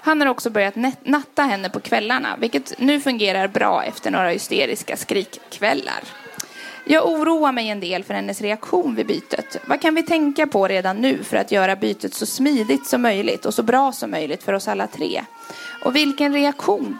Han 0.00 0.20
har 0.20 0.28
också 0.28 0.50
börjat 0.50 0.74
natta 1.02 1.42
henne 1.42 1.70
på 1.70 1.80
kvällarna, 1.80 2.36
vilket 2.38 2.78
nu 2.78 3.00
fungerar 3.00 3.48
bra 3.48 3.84
efter 3.84 4.10
några 4.10 4.28
hysteriska 4.28 4.96
skrikkvällar. 4.96 6.00
Jag 6.84 7.08
oroar 7.08 7.52
mig 7.52 7.68
en 7.68 7.80
del 7.80 8.04
för 8.04 8.14
hennes 8.14 8.40
reaktion 8.40 8.94
vid 8.94 9.06
bytet. 9.06 9.56
Vad 9.66 9.80
kan 9.80 9.94
vi 9.94 10.02
tänka 10.02 10.46
på 10.46 10.68
redan 10.68 10.96
nu 10.96 11.22
för 11.24 11.36
att 11.36 11.52
göra 11.52 11.76
bytet 11.76 12.14
så 12.14 12.26
smidigt 12.26 12.86
som 12.86 13.02
möjligt 13.02 13.46
och 13.46 13.54
så 13.54 13.62
bra 13.62 13.92
som 13.92 14.10
möjligt 14.10 14.42
för 14.42 14.52
oss 14.52 14.68
alla 14.68 14.86
tre? 14.86 15.24
Och 15.84 15.96
vilken 15.96 16.32
reaktion 16.32 16.98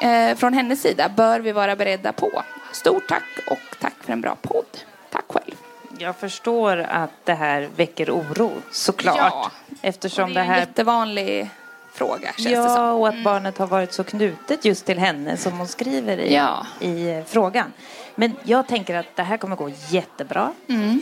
eh, 0.00 0.36
från 0.36 0.52
hennes 0.52 0.82
sida 0.82 1.08
bör 1.16 1.40
vi 1.40 1.52
vara 1.52 1.76
beredda 1.76 2.12
på? 2.12 2.42
Stort 2.72 3.08
tack 3.08 3.22
och 3.50 3.78
tack 3.80 3.94
för 4.00 4.12
en 4.12 4.20
bra 4.20 4.36
podd. 4.42 4.78
Tack 5.10 5.24
själv. 5.28 5.54
Jag 5.98 6.16
förstår 6.16 6.76
att 6.78 7.24
det 7.24 7.34
här 7.34 7.68
väcker 7.76 8.10
oro, 8.10 8.52
såklart. 8.70 9.16
Ja. 9.18 9.50
Eftersom 9.82 10.28
det 10.28 10.34
det 10.34 10.40
är 10.40 10.44
en 10.44 10.50
här... 10.50 10.60
jättevanlig 10.60 11.50
fråga 11.96 12.32
känns 12.32 12.44
det 12.44 12.50
Ja, 12.50 12.68
som. 12.68 12.84
Mm. 12.84 12.94
och 12.94 13.08
att 13.08 13.24
barnet 13.24 13.58
har 13.58 13.66
varit 13.66 13.92
så 13.92 14.04
knutet 14.04 14.64
just 14.64 14.84
till 14.86 14.98
henne 14.98 15.36
som 15.36 15.58
hon 15.58 15.68
skriver 15.68 16.18
i, 16.18 16.34
Ja. 16.34 16.66
i 16.80 17.08
eh, 17.10 17.24
frågan. 17.26 17.72
Men 18.14 18.32
jag 18.42 18.66
tänker 18.68 18.94
att 18.94 19.06
det 19.16 19.22
här 19.22 19.36
kommer 19.36 19.56
gå 19.56 19.70
jättebra. 19.90 20.52
Mm. 20.68 21.00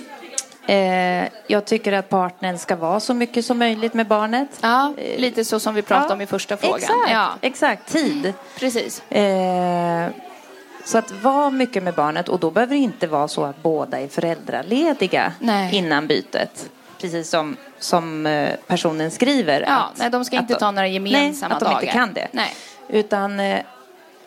Eh, 0.67 1.29
jag 1.47 1.65
tycker 1.65 1.93
att 1.93 2.09
partnern 2.09 2.59
ska 2.59 2.77
vara 2.77 3.01
så 3.01 3.15
mycket 3.15 3.45
som 3.45 3.59
möjligt 3.59 3.95
med 3.95 4.07
barnet. 4.07 4.49
Ja, 4.61 4.95
lite 5.17 5.45
så 5.45 5.61
som 5.61 5.75
vi 5.75 5.83
pratade 5.83 6.15
om 6.15 6.21
i 6.21 6.27
första 6.27 6.57
frågan. 6.57 6.77
Exakt, 6.79 7.11
Ja, 7.11 7.29
exakt 7.41 7.93
tid. 7.93 8.33
precis. 8.59 9.11
Eh, 9.13 10.09
så 10.85 10.99
att 10.99 11.13
vara 11.23 11.51
mycket 11.51 11.83
med 11.83 11.95
barnet 11.95 12.29
och 12.29 12.41
då 12.41 12.51
behöver 12.51 12.75
det 12.75 12.81
inte 12.83 13.07
vara 13.07 13.29
så 13.29 13.45
att 13.45 13.63
båda 13.63 14.01
är 14.01 14.09
föräldralediga 14.09 15.33
Nej. 15.41 15.75
innan 15.75 16.07
bytet. 16.07 16.71
Precis 17.01 17.31
som, 17.31 17.57
som 17.85 18.27
eh, 18.27 18.57
personen 18.67 19.11
skriver. 19.11 19.61
Ja, 19.61 19.91
att, 19.93 19.99
nej, 19.99 20.11
de 20.11 20.25
ska 20.25 20.37
inte 20.37 20.55
ta 20.55 20.71
några 20.71 20.89
gemensamma 20.89 21.49
nej, 21.49 21.57
att 21.57 21.61
de 21.61 21.65
dagar. 21.65 21.81
inte 21.81 21.93
kan 21.93 22.15
det. 22.15 22.29
Nej. 22.33 22.55
Utan 22.89 23.41
eh, 23.41 23.61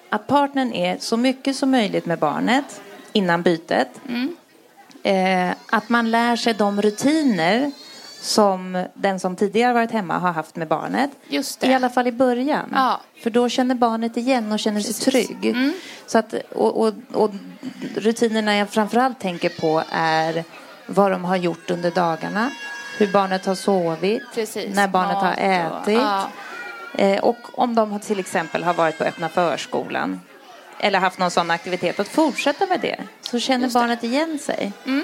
att 0.10 0.28
partnern 0.28 0.74
är 0.74 0.98
så 1.00 1.17
mycket 1.17 1.56
som 1.56 1.72
möjligt 1.72 2.06
med 2.06 2.20
barnet 2.20 2.82
innan 3.13 3.41
bytet. 3.41 3.89
Mm. 4.10 4.36
Eh, 5.04 5.56
att 5.70 5.89
man 5.89 6.12
lär 6.12 6.36
sig 6.36 6.54
de 6.54 6.82
rutiner 6.82 7.72
som 8.22 8.86
den 8.93 9.20
som 9.20 9.36
tidigare 9.36 9.74
varit 9.74 9.91
hemma 9.91 10.17
har 10.17 10.32
haft 10.32 10.56
med 10.56 10.67
barnet. 10.67 11.12
I 11.62 11.74
alla 11.74 11.89
fall 11.89 12.08
i 12.08 12.12
början. 12.12 12.70
Ja. 12.76 13.02
För 13.24 13.30
då 13.30 13.50
känner 13.50 13.76
barnet 13.76 14.17
igen 14.17 14.52
och 14.52 14.60
känner 14.60 14.82
sig 14.82 14.93
Precis. 14.93 15.28
trygg. 15.28 15.46
Mm. 15.46 15.74
Så 16.08 16.17
att, 16.17 16.34
och, 16.56 16.82
och, 16.82 16.93
och 17.13 17.32
rutinerna 17.96 18.56
jag 18.56 18.70
framförallt 18.70 19.20
tänker 19.20 19.50
på 19.50 19.84
är 19.91 20.43
vad 20.88 21.12
de 21.12 21.26
har 21.26 21.36
gjort 21.36 21.72
under 21.72 21.91
dagarna. 21.91 22.52
Hur 22.97 23.07
barnet 23.07 23.45
har 23.45 23.55
sovit. 23.55 24.23
Precis. 24.33 24.75
När 24.75 24.88
barnet 24.88 25.15
har 25.17 25.23
Mat 25.23 25.38
och- 25.38 25.88
ätit. 25.88 26.01
ja. 26.01 26.27
Eh, 26.97 27.19
och 27.23 27.38
om 27.53 27.75
de 27.75 27.99
till 27.99 28.19
exempel 28.19 28.63
har 28.63 28.73
varit 28.73 28.97
på 28.97 29.03
öppna 29.03 29.29
förskolan. 29.29 30.21
Eller 30.79 30.99
haft 30.99 31.19
någon 31.19 31.31
sån 31.31 31.51
aktivitet. 31.51 31.99
Att 31.99 32.07
fortsätta 32.07 32.65
med 32.65 32.79
det. 32.79 32.97
Så 33.21 33.39
känner 33.39 33.63
Just 33.65 33.73
det. 33.75 33.79
barnet 33.79 34.03
igen 34.03 34.39
sig. 34.41 34.71
Mm. 34.86 35.03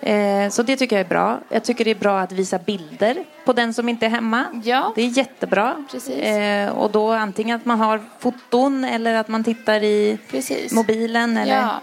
Eh, 0.00 0.50
så 0.50 0.62
det 0.62 0.76
tycker 0.76 0.96
jag 0.96 1.04
är 1.04 1.08
bra. 1.08 1.38
Jag 1.48 1.64
tycker 1.64 1.84
det 1.84 1.90
är 1.90 1.94
bra 1.94 2.20
att 2.20 2.32
visa 2.32 2.58
bilder 2.58 3.24
på 3.44 3.52
den 3.52 3.74
som 3.74 3.88
inte 3.88 4.06
är 4.06 4.10
hemma. 4.10 4.44
Ja. 4.64 4.92
Det 4.94 5.02
är 5.02 5.06
jättebra. 5.18 5.84
Eh, 6.18 6.68
och 6.78 6.90
då 6.90 7.10
antingen 7.12 7.56
att 7.56 7.64
man 7.64 7.78
har 7.80 8.00
foton 8.18 8.84
eller 8.84 9.14
att 9.14 9.28
man 9.28 9.44
tittar 9.44 9.82
i 9.82 10.18
Precis. 10.30 10.72
mobilen. 10.72 11.36
Eller... 11.36 11.56
Ja. 11.62 11.80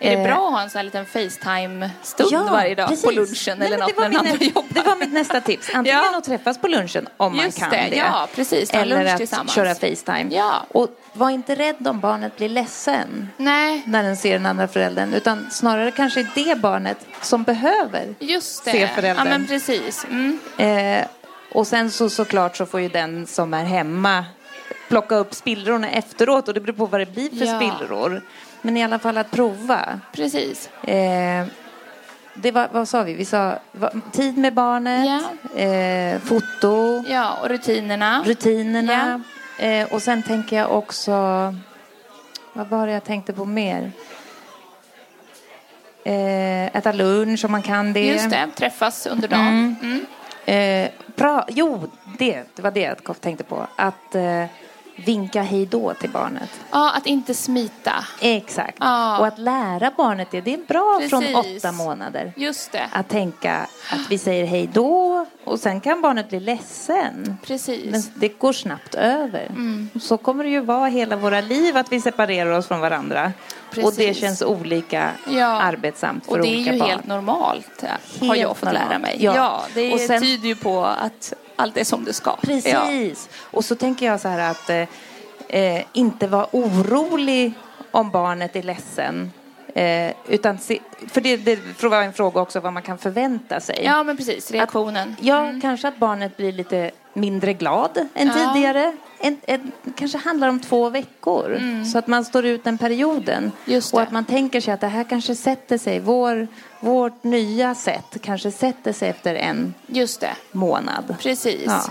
Är 0.00 0.10
det 0.10 0.22
Eh, 0.22 0.22
bra 0.24 0.46
att 0.46 0.52
ha 0.52 0.60
en 0.62 0.70
sån 0.70 0.78
här 0.78 0.84
liten 0.84 1.06
Facetime-stund 1.06 2.28
Ja, 2.32 2.48
varje 2.50 2.74
dag 2.74 2.88
precis. 2.88 3.04
på 3.04 3.10
lunchen 3.10 3.58
Nej, 3.58 3.66
eller 3.68 3.78
något 3.78 3.96
när 3.98 4.08
den 4.08 4.16
andra 4.16 4.32
jobbar? 4.44 4.64
Det 4.68 4.82
var 4.82 4.96
mitt 4.96 5.12
nästa 5.12 5.40
tips. 5.40 5.70
Antingen 5.74 5.98
Ja. 6.12 6.18
att 6.18 6.24
träffas 6.24 6.58
på 6.58 6.68
lunchen 6.68 7.08
om 7.16 7.34
Just 7.34 7.60
man 7.60 7.70
kan 7.70 7.78
det, 7.80 7.90
det. 7.90 7.96
ja, 7.96 8.28
precis. 8.34 8.70
Ta 8.70 8.78
Eller 8.78 8.96
lunch 8.98 9.10
att 9.12 9.16
tillsammans. 9.18 9.54
köra 9.54 9.74
Facetime. 9.74 10.26
Ja. 10.30 10.66
Och 10.68 10.88
var 11.12 11.30
inte 11.30 11.54
rädd 11.54 11.88
om 11.88 12.00
barnet 12.00 12.36
blir 12.36 12.48
ledsen 12.48 13.28
Nej, 13.36 13.82
när 13.86 14.02
den 14.02 14.16
ser 14.16 14.32
den 14.32 14.46
andra 14.46 14.68
föräldern. 14.68 15.14
Utan 15.14 15.50
snarare 15.50 15.90
kanske 15.90 16.26
det 16.34 16.58
barnet 16.60 17.06
som 17.22 17.42
behöver. 17.42 18.14
Se 18.40 18.88
föräldern. 18.88 19.16
Ja, 19.16 19.24
men 19.38 19.46
precis. 19.46 20.04
Mm. 20.10 20.38
Eh, 20.58 21.06
och 21.52 21.66
sen 21.66 21.90
så 21.90 22.10
såklart 22.10 22.56
så 22.56 22.66
får 22.66 22.80
ju 22.80 22.88
den 22.88 23.26
som 23.26 23.54
är 23.54 23.64
hemma 23.64 24.24
plocka 24.88 25.14
upp 25.14 25.34
spillrorna 25.34 25.90
efteråt 25.90 26.48
och 26.48 26.54
det 26.54 26.60
beror 26.60 26.74
på 26.76 26.86
vad 26.86 27.00
det 27.00 27.06
blir 27.06 27.28
för 27.38 27.44
Ja. 27.46 27.56
spillror. 27.60 28.22
Men 28.64 28.76
i 28.76 28.84
alla 28.84 28.98
fall 28.98 29.18
att 29.18 29.30
prova. 29.30 30.00
Precis. 30.12 30.68
Eh, 30.82 31.46
det 32.34 32.50
var, 32.50 32.68
vad 32.72 32.88
sa 32.88 33.02
vi? 33.02 33.14
Vi 33.14 33.24
sa 33.24 33.58
va, 33.72 33.90
tid 34.12 34.38
med 34.38 34.54
barnet, 34.54 35.24
eh, 35.56 36.20
foto, 36.28 37.04
Ja, 37.08 37.36
och 37.42 37.48
rutinerna. 37.48 38.22
rutinerna. 38.26 39.22
Eh, 39.58 39.92
och 39.92 40.02
sen 40.02 40.22
tänker 40.22 40.56
jag 40.56 40.72
också, 40.72 41.12
vad 42.52 42.66
var 42.68 42.86
det 42.86 42.92
jag 42.92 43.04
tänkte 43.04 43.32
på 43.32 43.44
mer? 43.44 43.92
Eh, 46.04 46.76
äta 46.76 46.92
lunch 46.92 47.44
om 47.44 47.52
man 47.52 47.62
kan 47.62 47.92
det. 47.92 48.06
Just 48.06 48.30
det, 48.30 48.46
träffas 48.54 49.06
under 49.06 49.28
dagen. 49.28 49.76
Mm. 49.82 50.06
Eh, 50.46 50.90
bra. 51.16 51.44
Jo, 51.48 51.90
det, 52.18 52.42
det 52.54 52.62
var 52.62 52.70
det 52.70 52.80
jag 53.06 53.20
tänkte 53.20 53.44
på. 53.44 53.66
Att 53.76 54.14
eh, 54.14 54.44
vinka 54.96 55.42
hej 55.42 55.66
då 55.66 55.94
till 55.94 56.10
barnet. 56.10 56.50
Ja, 56.70 56.92
att 56.96 57.06
inte 57.06 57.34
smita. 57.34 57.92
Exakt. 58.20 58.76
Ja. 58.80 59.18
Och 59.18 59.26
att 59.26 59.38
lära 59.38 59.90
barnet 59.96 60.28
det. 60.30 60.40
Det 60.40 60.54
är 60.54 60.58
bra 60.68 61.00
från 61.10 61.20
Precis. 61.22 61.64
åtta 61.64 61.72
månader. 61.72 62.32
Just 62.36 62.72
det. 62.72 62.88
Att 62.92 63.08
tänka 63.08 63.66
att 63.90 64.10
vi 64.10 64.18
säger 64.18 64.46
hej 64.46 64.70
då 64.72 65.26
Och 65.44 65.60
sen 65.60 65.80
kan 65.80 66.00
barnet 66.02 66.28
bli 66.28 66.40
ledsen. 66.40 67.36
Precis. 67.46 67.90
Men 67.90 68.02
det 68.14 68.28
går 68.28 68.52
snabbt 68.52 68.94
över. 68.94 69.46
Mm. 69.46 69.90
Så 70.00 70.16
kommer 70.16 70.44
det 70.44 70.50
ju 70.50 70.60
vara 70.60 70.86
hela 70.88 71.16
våra 71.16 71.40
liv 71.40 71.76
att 71.76 71.92
vi 71.92 72.00
separerar 72.00 72.50
oss 72.50 72.66
från 72.68 72.80
varandra. 72.80 73.32
Och 73.68 73.74
det 73.76 73.82
Precis. 74.06 74.18
känns 74.20 74.42
olika 74.42 75.10
Ja. 75.30 75.46
arbetsamt 75.46 76.24
för 76.26 76.32
Och 76.32 76.38
det 76.42 76.48
är 76.48 76.54
olika 76.56 76.72
ju 76.72 76.78
barn. 76.78 76.90
helt 76.90 77.06
normalt, 77.06 77.84
har 78.20 78.26
Helt 78.26 78.40
jag 78.40 78.56
fått 78.56 78.72
lära 78.72 78.82
normalt. 78.82 79.02
mig. 79.02 79.16
Ja. 79.20 79.34
Ja, 79.36 79.64
det 79.74 79.92
Och 79.94 80.00
sen- 80.00 80.22
tyder 80.22 80.48
ju 80.48 80.56
på 80.56 80.84
att 80.84 81.32
allt 81.56 81.76
är 81.76 81.84
som 81.84 82.04
det 82.04 82.12
ska. 82.12 82.30
Ja. 82.30 82.36
Precis. 82.42 83.28
Och 83.40 83.64
så 83.64 83.74
tänker 83.74 84.06
jag 84.06 84.20
så 84.20 84.28
här 84.28 84.50
att 84.50 84.70
eh, 84.70 84.88
eh, 85.48 85.84
inte 85.92 86.26
vara 86.26 86.46
orolig 86.52 87.52
om 87.90 88.10
barnet 88.10 88.56
är 88.56 88.62
ledsen. 88.62 89.32
Eh, 89.74 90.12
utan 90.28 90.58
se, 90.58 90.78
för 91.08 91.20
det, 91.20 91.36
det 91.36 91.82
vara 91.82 92.04
en 92.04 92.12
fråga 92.12 92.40
också 92.40 92.60
vad 92.60 92.72
man 92.72 92.82
kan 92.82 92.98
förvänta 92.98 93.60
sig. 93.60 93.80
ja, 93.84 94.02
men 94.02 94.16
precis. 94.16 94.50
Reaktionen. 94.50 95.16
Ja, 95.20 95.54
kanske 95.62 95.88
att 95.88 95.96
barnet 95.96 96.36
blir 96.36 96.52
lite 96.52 96.90
mindre 97.14 97.52
glad 97.52 97.98
än 98.14 98.26
Ja. 98.28 98.52
tidigare. 98.54 98.92
En, 99.18 99.36
en, 99.46 99.72
kanske 99.96 100.18
handlar 100.18 100.48
om 100.48 100.60
två 100.60 100.90
veckor. 100.90 101.60
Så 101.92 101.98
att 101.98 102.06
man 102.06 102.24
står 102.24 102.44
ut 102.46 102.64
den 102.64 102.78
perioden. 102.78 103.52
Mm. 103.66 103.82
Och 103.92 104.02
att 104.02 104.12
man 104.12 104.24
tänker 104.24 104.60
sig 104.60 104.74
att 104.74 104.80
det 104.80 104.86
här 104.86 105.04
kanske 105.04 105.34
sätter 105.34 105.78
sig. 105.78 106.00
Vår, 106.00 106.48
vårt 106.80 107.24
nya 107.24 107.74
sätt 107.74 108.16
kanske 108.22 108.50
sätter 108.50 108.92
sig 108.92 109.08
efter 109.08 109.34
en 109.34 109.74
månad. 110.52 111.14
Precis. 111.20 111.64
Ja. 111.66 111.84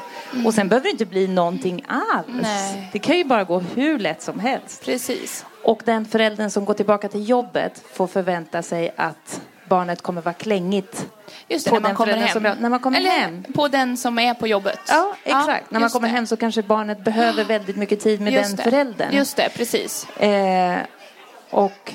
Och 0.45 0.53
sen 0.53 0.69
behöver 0.69 0.83
det 0.83 0.91
inte 0.91 1.05
bli 1.05 1.27
någonting 1.27 1.85
alls. 1.87 2.27
Nej. 2.41 2.89
Det 2.93 2.99
kan 2.99 3.17
ju 3.17 3.23
bara 3.23 3.43
gå 3.43 3.59
hur 3.59 3.99
lätt 3.99 4.21
som 4.21 4.39
helst. 4.39 4.85
Precis. 4.85 5.45
Och 5.63 5.81
den 5.85 6.05
föräldern 6.05 6.49
som 6.49 6.65
går 6.65 6.73
tillbaka 6.73 7.07
till 7.07 7.29
jobbet 7.29 7.83
får 7.93 8.07
förvänta 8.07 8.61
sig 8.61 8.93
att 8.95 9.41
barnet 9.69 10.01
kommer 10.01 10.21
vara 10.21 10.33
klängigt. 10.33 11.05
Just 11.47 11.65
det, 11.65 11.69
På 11.69 11.75
när 11.75 11.81
man 11.81 11.95
kommer 11.95 12.13
hem. 12.13 12.45
jag- 12.45 12.59
när 12.61 12.69
man 12.69 12.79
kommer 12.79 12.97
Eller 12.97 13.09
hem. 13.09 13.43
på 13.55 13.67
den 13.67 13.97
som 13.97 14.19
är 14.19 14.33
på 14.33 14.47
jobbet. 14.47 14.79
Ja, 14.87 15.15
exakt. 15.23 15.71
När 15.71 15.79
man 15.79 15.89
kommer 15.89 16.07
det. 16.07 16.13
hem 16.15 16.27
så 16.27 16.37
kanske 16.37 16.61
barnet 16.61 17.03
behöver 17.03 17.43
väldigt 17.43 17.75
mycket 17.75 17.99
tid 17.99 18.21
med 18.21 18.33
Just 18.33 18.47
den 18.47 18.55
det. 18.55 18.63
föräldern. 18.63 19.13
Just 19.13 19.35
det, 19.37 19.49
precis. 19.55 20.09
Eh, 20.09 20.77
och 21.49 21.93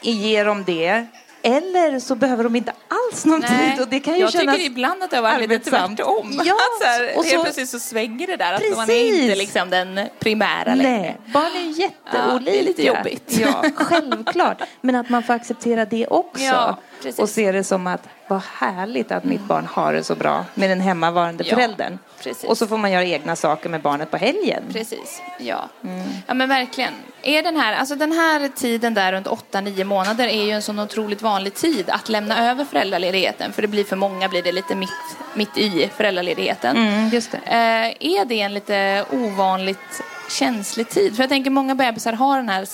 ger 0.00 0.44
dem 0.44 0.64
det. 0.64 1.06
Eller 1.42 1.98
så 2.00 2.14
behöver 2.14 2.44
de 2.44 2.56
inte 2.56 2.72
alls 2.88 3.24
någon 3.24 3.40
Nej. 3.40 3.70
tid. 3.70 3.80
Och 3.82 3.88
det 3.88 4.00
kan 4.00 4.14
ju 4.14 4.20
jag 4.20 4.32
kännas 4.32 4.56
tycker 4.56 4.70
ibland 4.70 5.02
att 5.02 5.10
det 5.10 5.16
har 5.16 5.22
varit 5.22 5.48
lite 5.48 5.70
tvärtom. 5.70 6.40
Ja, 6.44 6.54
att 6.54 6.82
så 6.82 6.86
här, 6.88 7.16
och 7.16 7.24
helt 7.24 7.36
så- 7.36 7.42
plötsligt 7.42 7.68
så 7.68 7.78
svänger 7.78 8.26
det 8.26 8.36
där. 8.36 8.52
Att 8.52 8.62
man 8.76 8.80
är 8.82 8.86
Precis. 8.86 9.22
inte 9.22 9.34
liksom 9.34 9.70
den 9.70 10.00
primära 10.18 10.74
längre. 10.74 10.90
Nej, 11.00 11.16
barn 11.32 11.44
är 11.56 11.60
jätteolika. 11.80 12.28
Ja, 12.32 12.38
det 12.44 12.58
är 12.60 12.62
lite 12.64 12.86
jobbigt. 12.86 13.38
Ja, 13.40 13.64
självklart. 13.74 14.62
Men 14.80 14.94
att 14.94 15.08
man 15.08 15.22
får 15.22 15.34
acceptera 15.34 15.84
det 15.84 16.06
också. 16.06 16.42
Ja, 16.44 16.78
precis. 17.02 17.18
och 17.18 17.28
se 17.28 17.52
det 17.52 17.64
som 17.64 17.86
att 17.86 18.08
vad 18.28 18.42
härligt 18.42 19.12
att 19.12 19.24
mitt 19.24 19.40
barn 19.40 19.66
har 19.66 19.92
det 19.92 20.04
så 20.04 20.14
bra 20.14 20.44
med 20.54 20.70
den 20.70 20.80
hemmavarande 20.80 21.44
Ja, 21.46 21.54
föräldern. 21.54 21.98
precis. 22.22 22.44
Och 22.44 22.58
så 22.58 22.66
får 22.66 22.78
man 22.78 22.92
göra 22.92 23.04
egna 23.04 23.36
saker 23.36 23.68
med 23.68 23.80
barnet 23.82 24.10
på 24.10 24.16
helgen. 24.16 24.62
Precis, 24.72 25.22
ja. 25.38 25.68
Mm. 25.84 26.08
Ja 26.26 26.34
men 26.34 26.48
verkligen. 26.48 26.92
Är 27.22 27.42
den 27.42 27.56
här, 27.56 27.72
alltså 27.74 27.94
den 27.94 28.12
här 28.12 28.48
tiden 28.56 28.94
där 28.94 29.12
runt 29.12 29.26
8-9 29.26 29.84
månader 29.84 30.28
är 30.28 30.44
ju 30.44 30.50
en 30.50 30.62
sån 30.62 30.78
otroligt 30.78 31.22
vanlig 31.22 31.54
tid 31.54 31.90
att 31.90 32.08
lämna 32.08 32.50
över 32.50 32.64
föräldraledigheten. 32.64 33.52
För 33.52 33.62
det 33.62 33.68
blir 33.68 33.84
för 33.84 33.96
många 33.96 34.28
blir 34.28 34.42
det 34.42 34.52
lite 34.52 34.74
mitt, 34.74 34.90
mitt 35.34 35.58
i 35.58 35.90
föräldraledigheten. 35.96 36.76
Mm, 36.76 37.08
just 37.08 37.30
det. 37.32 37.38
Eh, 37.44 38.10
är 38.20 38.24
det 38.24 38.40
en 38.40 38.54
lite 38.54 39.04
ovanligt 39.12 40.02
känslig 40.30 40.88
tid? 40.88 41.16
För 41.16 41.22
jag 41.22 41.30
tänker 41.30 41.50
många 41.50 41.74
bebisar 41.74 42.12
har 42.12 42.36
den 42.36 42.48
här 42.48 42.64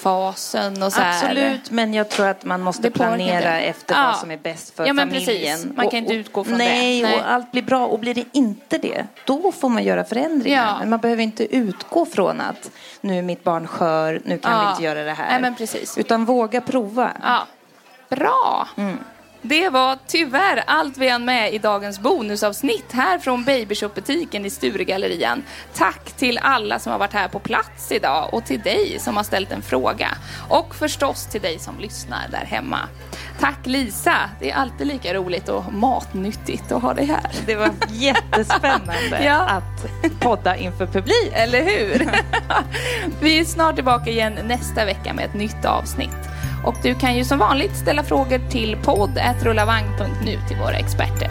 separationsfasen 0.00 0.82
och 0.82 0.92
så 0.92 1.00
här. 1.00 1.10
Absolut, 1.24 1.70
men 1.70 1.94
jag 1.94 2.08
tror 2.08 2.26
att 2.26 2.44
man 2.44 2.60
måste 2.60 2.90
planera 2.90 3.60
efter 3.60 3.94
Ja. 3.94 4.06
vad 4.06 4.16
som 4.16 4.30
är 4.30 4.36
bäst 4.36 4.76
för 4.76 4.86
Ja, 4.86 4.92
men 4.92 5.08
familjen. 5.10 5.58
precis. 5.58 5.76
Man 5.76 5.88
kan 5.90 5.98
inte 5.98 6.14
utgå 6.14 6.44
från 6.44 6.58
det. 6.58 6.64
nej, 6.64 7.02
Nej. 7.02 7.14
och 7.16 7.30
allt 7.30 7.52
blir 7.52 7.62
bra. 7.62 7.86
Och 7.86 7.98
blir 7.98 8.14
det 8.14 8.24
inte 8.32 8.78
det, 8.78 9.06
då 9.24 9.52
får 9.52 9.68
man 9.68 9.84
göra 9.84 10.04
förändringar. 10.04 10.66
Ja. 10.66 10.76
Men 10.80 10.90
man 10.90 10.98
behöver 11.00 11.22
inte 11.22 11.56
utgå 11.56 12.06
från 12.06 12.40
att 12.40 12.70
nu 13.00 13.18
är 13.18 13.22
mitt 13.22 13.44
barn 13.44 13.66
skör, 13.66 14.20
nu 14.24 14.38
kan 14.38 14.58
vi 14.60 14.64
Ja. 14.64 14.70
inte 14.70 14.82
göra 14.84 15.02
det 15.04 15.12
här. 15.12 15.28
Nej, 15.30 15.40
men 15.40 15.54
precis. 15.54 15.98
Utan 15.98 16.24
våga 16.24 16.60
prova. 16.60 17.10
Ja, 17.22 17.46
bra. 18.08 18.68
Mm. 18.76 18.98
Det 19.42 19.68
var 19.68 19.98
tyvärr 20.06 20.64
allt 20.66 20.98
vi 20.98 21.08
hann 21.08 21.24
med 21.24 21.54
i 21.54 21.58
dagens 21.58 22.00
bonusavsnitt 22.00 22.92
här 22.92 23.18
från 23.18 23.44
Babyshop-butiken 23.44 24.46
i 24.46 24.50
Sturegallerian. 24.50 25.42
Tack 25.74 26.12
till 26.12 26.38
alla 26.38 26.78
som 26.78 26.92
har 26.92 26.98
varit 26.98 27.12
här 27.12 27.28
på 27.28 27.38
plats 27.38 27.92
idag 27.92 28.34
och 28.34 28.44
till 28.44 28.60
dig 28.60 28.98
som 29.00 29.16
har 29.16 29.24
ställt 29.24 29.52
en 29.52 29.62
fråga. 29.62 30.08
Och 30.48 30.74
förstås 30.74 31.26
till 31.26 31.40
dig 31.40 31.58
som 31.58 31.78
lyssnar 31.78 32.28
där 32.30 32.44
hemma. 32.44 32.78
Tack 33.40 33.58
Lisa, 33.66 34.16
det 34.40 34.50
är 34.50 34.54
alltid 34.54 34.86
lika 34.86 35.14
roligt 35.14 35.48
och 35.48 35.72
matnyttigt 35.72 36.72
att 36.72 36.82
ha 36.82 36.94
dig 36.94 37.04
här. 37.06 37.30
Det 37.46 37.54
var 37.54 37.70
jättespännande 37.88 39.20
Ja. 39.24 39.48
att 39.48 40.20
podda 40.20 40.56
inför 40.56 40.86
publik. 40.86 41.32
Eller 41.32 41.62
hur? 41.64 42.10
Vi 43.20 43.38
är 43.40 43.44
snart 43.44 43.74
tillbaka 43.74 44.10
igen 44.10 44.38
nästa 44.44 44.84
vecka 44.84 45.14
med 45.14 45.24
ett 45.24 45.34
nytt 45.34 45.64
avsnitt. 45.64 46.10
Och 46.64 46.76
du 46.82 46.94
kan 46.94 47.16
ju 47.16 47.24
som 47.24 47.38
vanligt 47.38 47.76
ställa 47.76 48.02
frågor 48.02 48.50
till 48.50 48.76
podd.rullavagn.nu 48.76 50.38
till 50.48 50.56
våra 50.56 50.76
experter. 50.76 51.30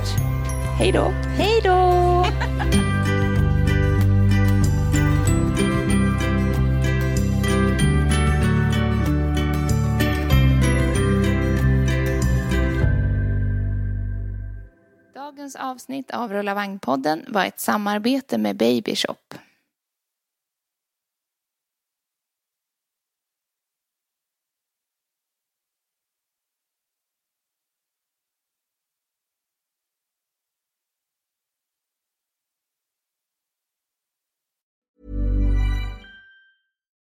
Hej 0.78 0.92
då! 0.92 1.14
Hej 1.38 1.62
då! 1.64 2.26
Dagens 15.16 15.56
avsnitt 15.56 16.12
av 16.12 16.34
Rulla 16.34 16.54
Vagn-podden 16.54 17.26
var 17.28 17.46
ett 17.46 17.60
samarbete 17.60 18.38
med 18.38 18.58
Babyshop. 18.58 19.34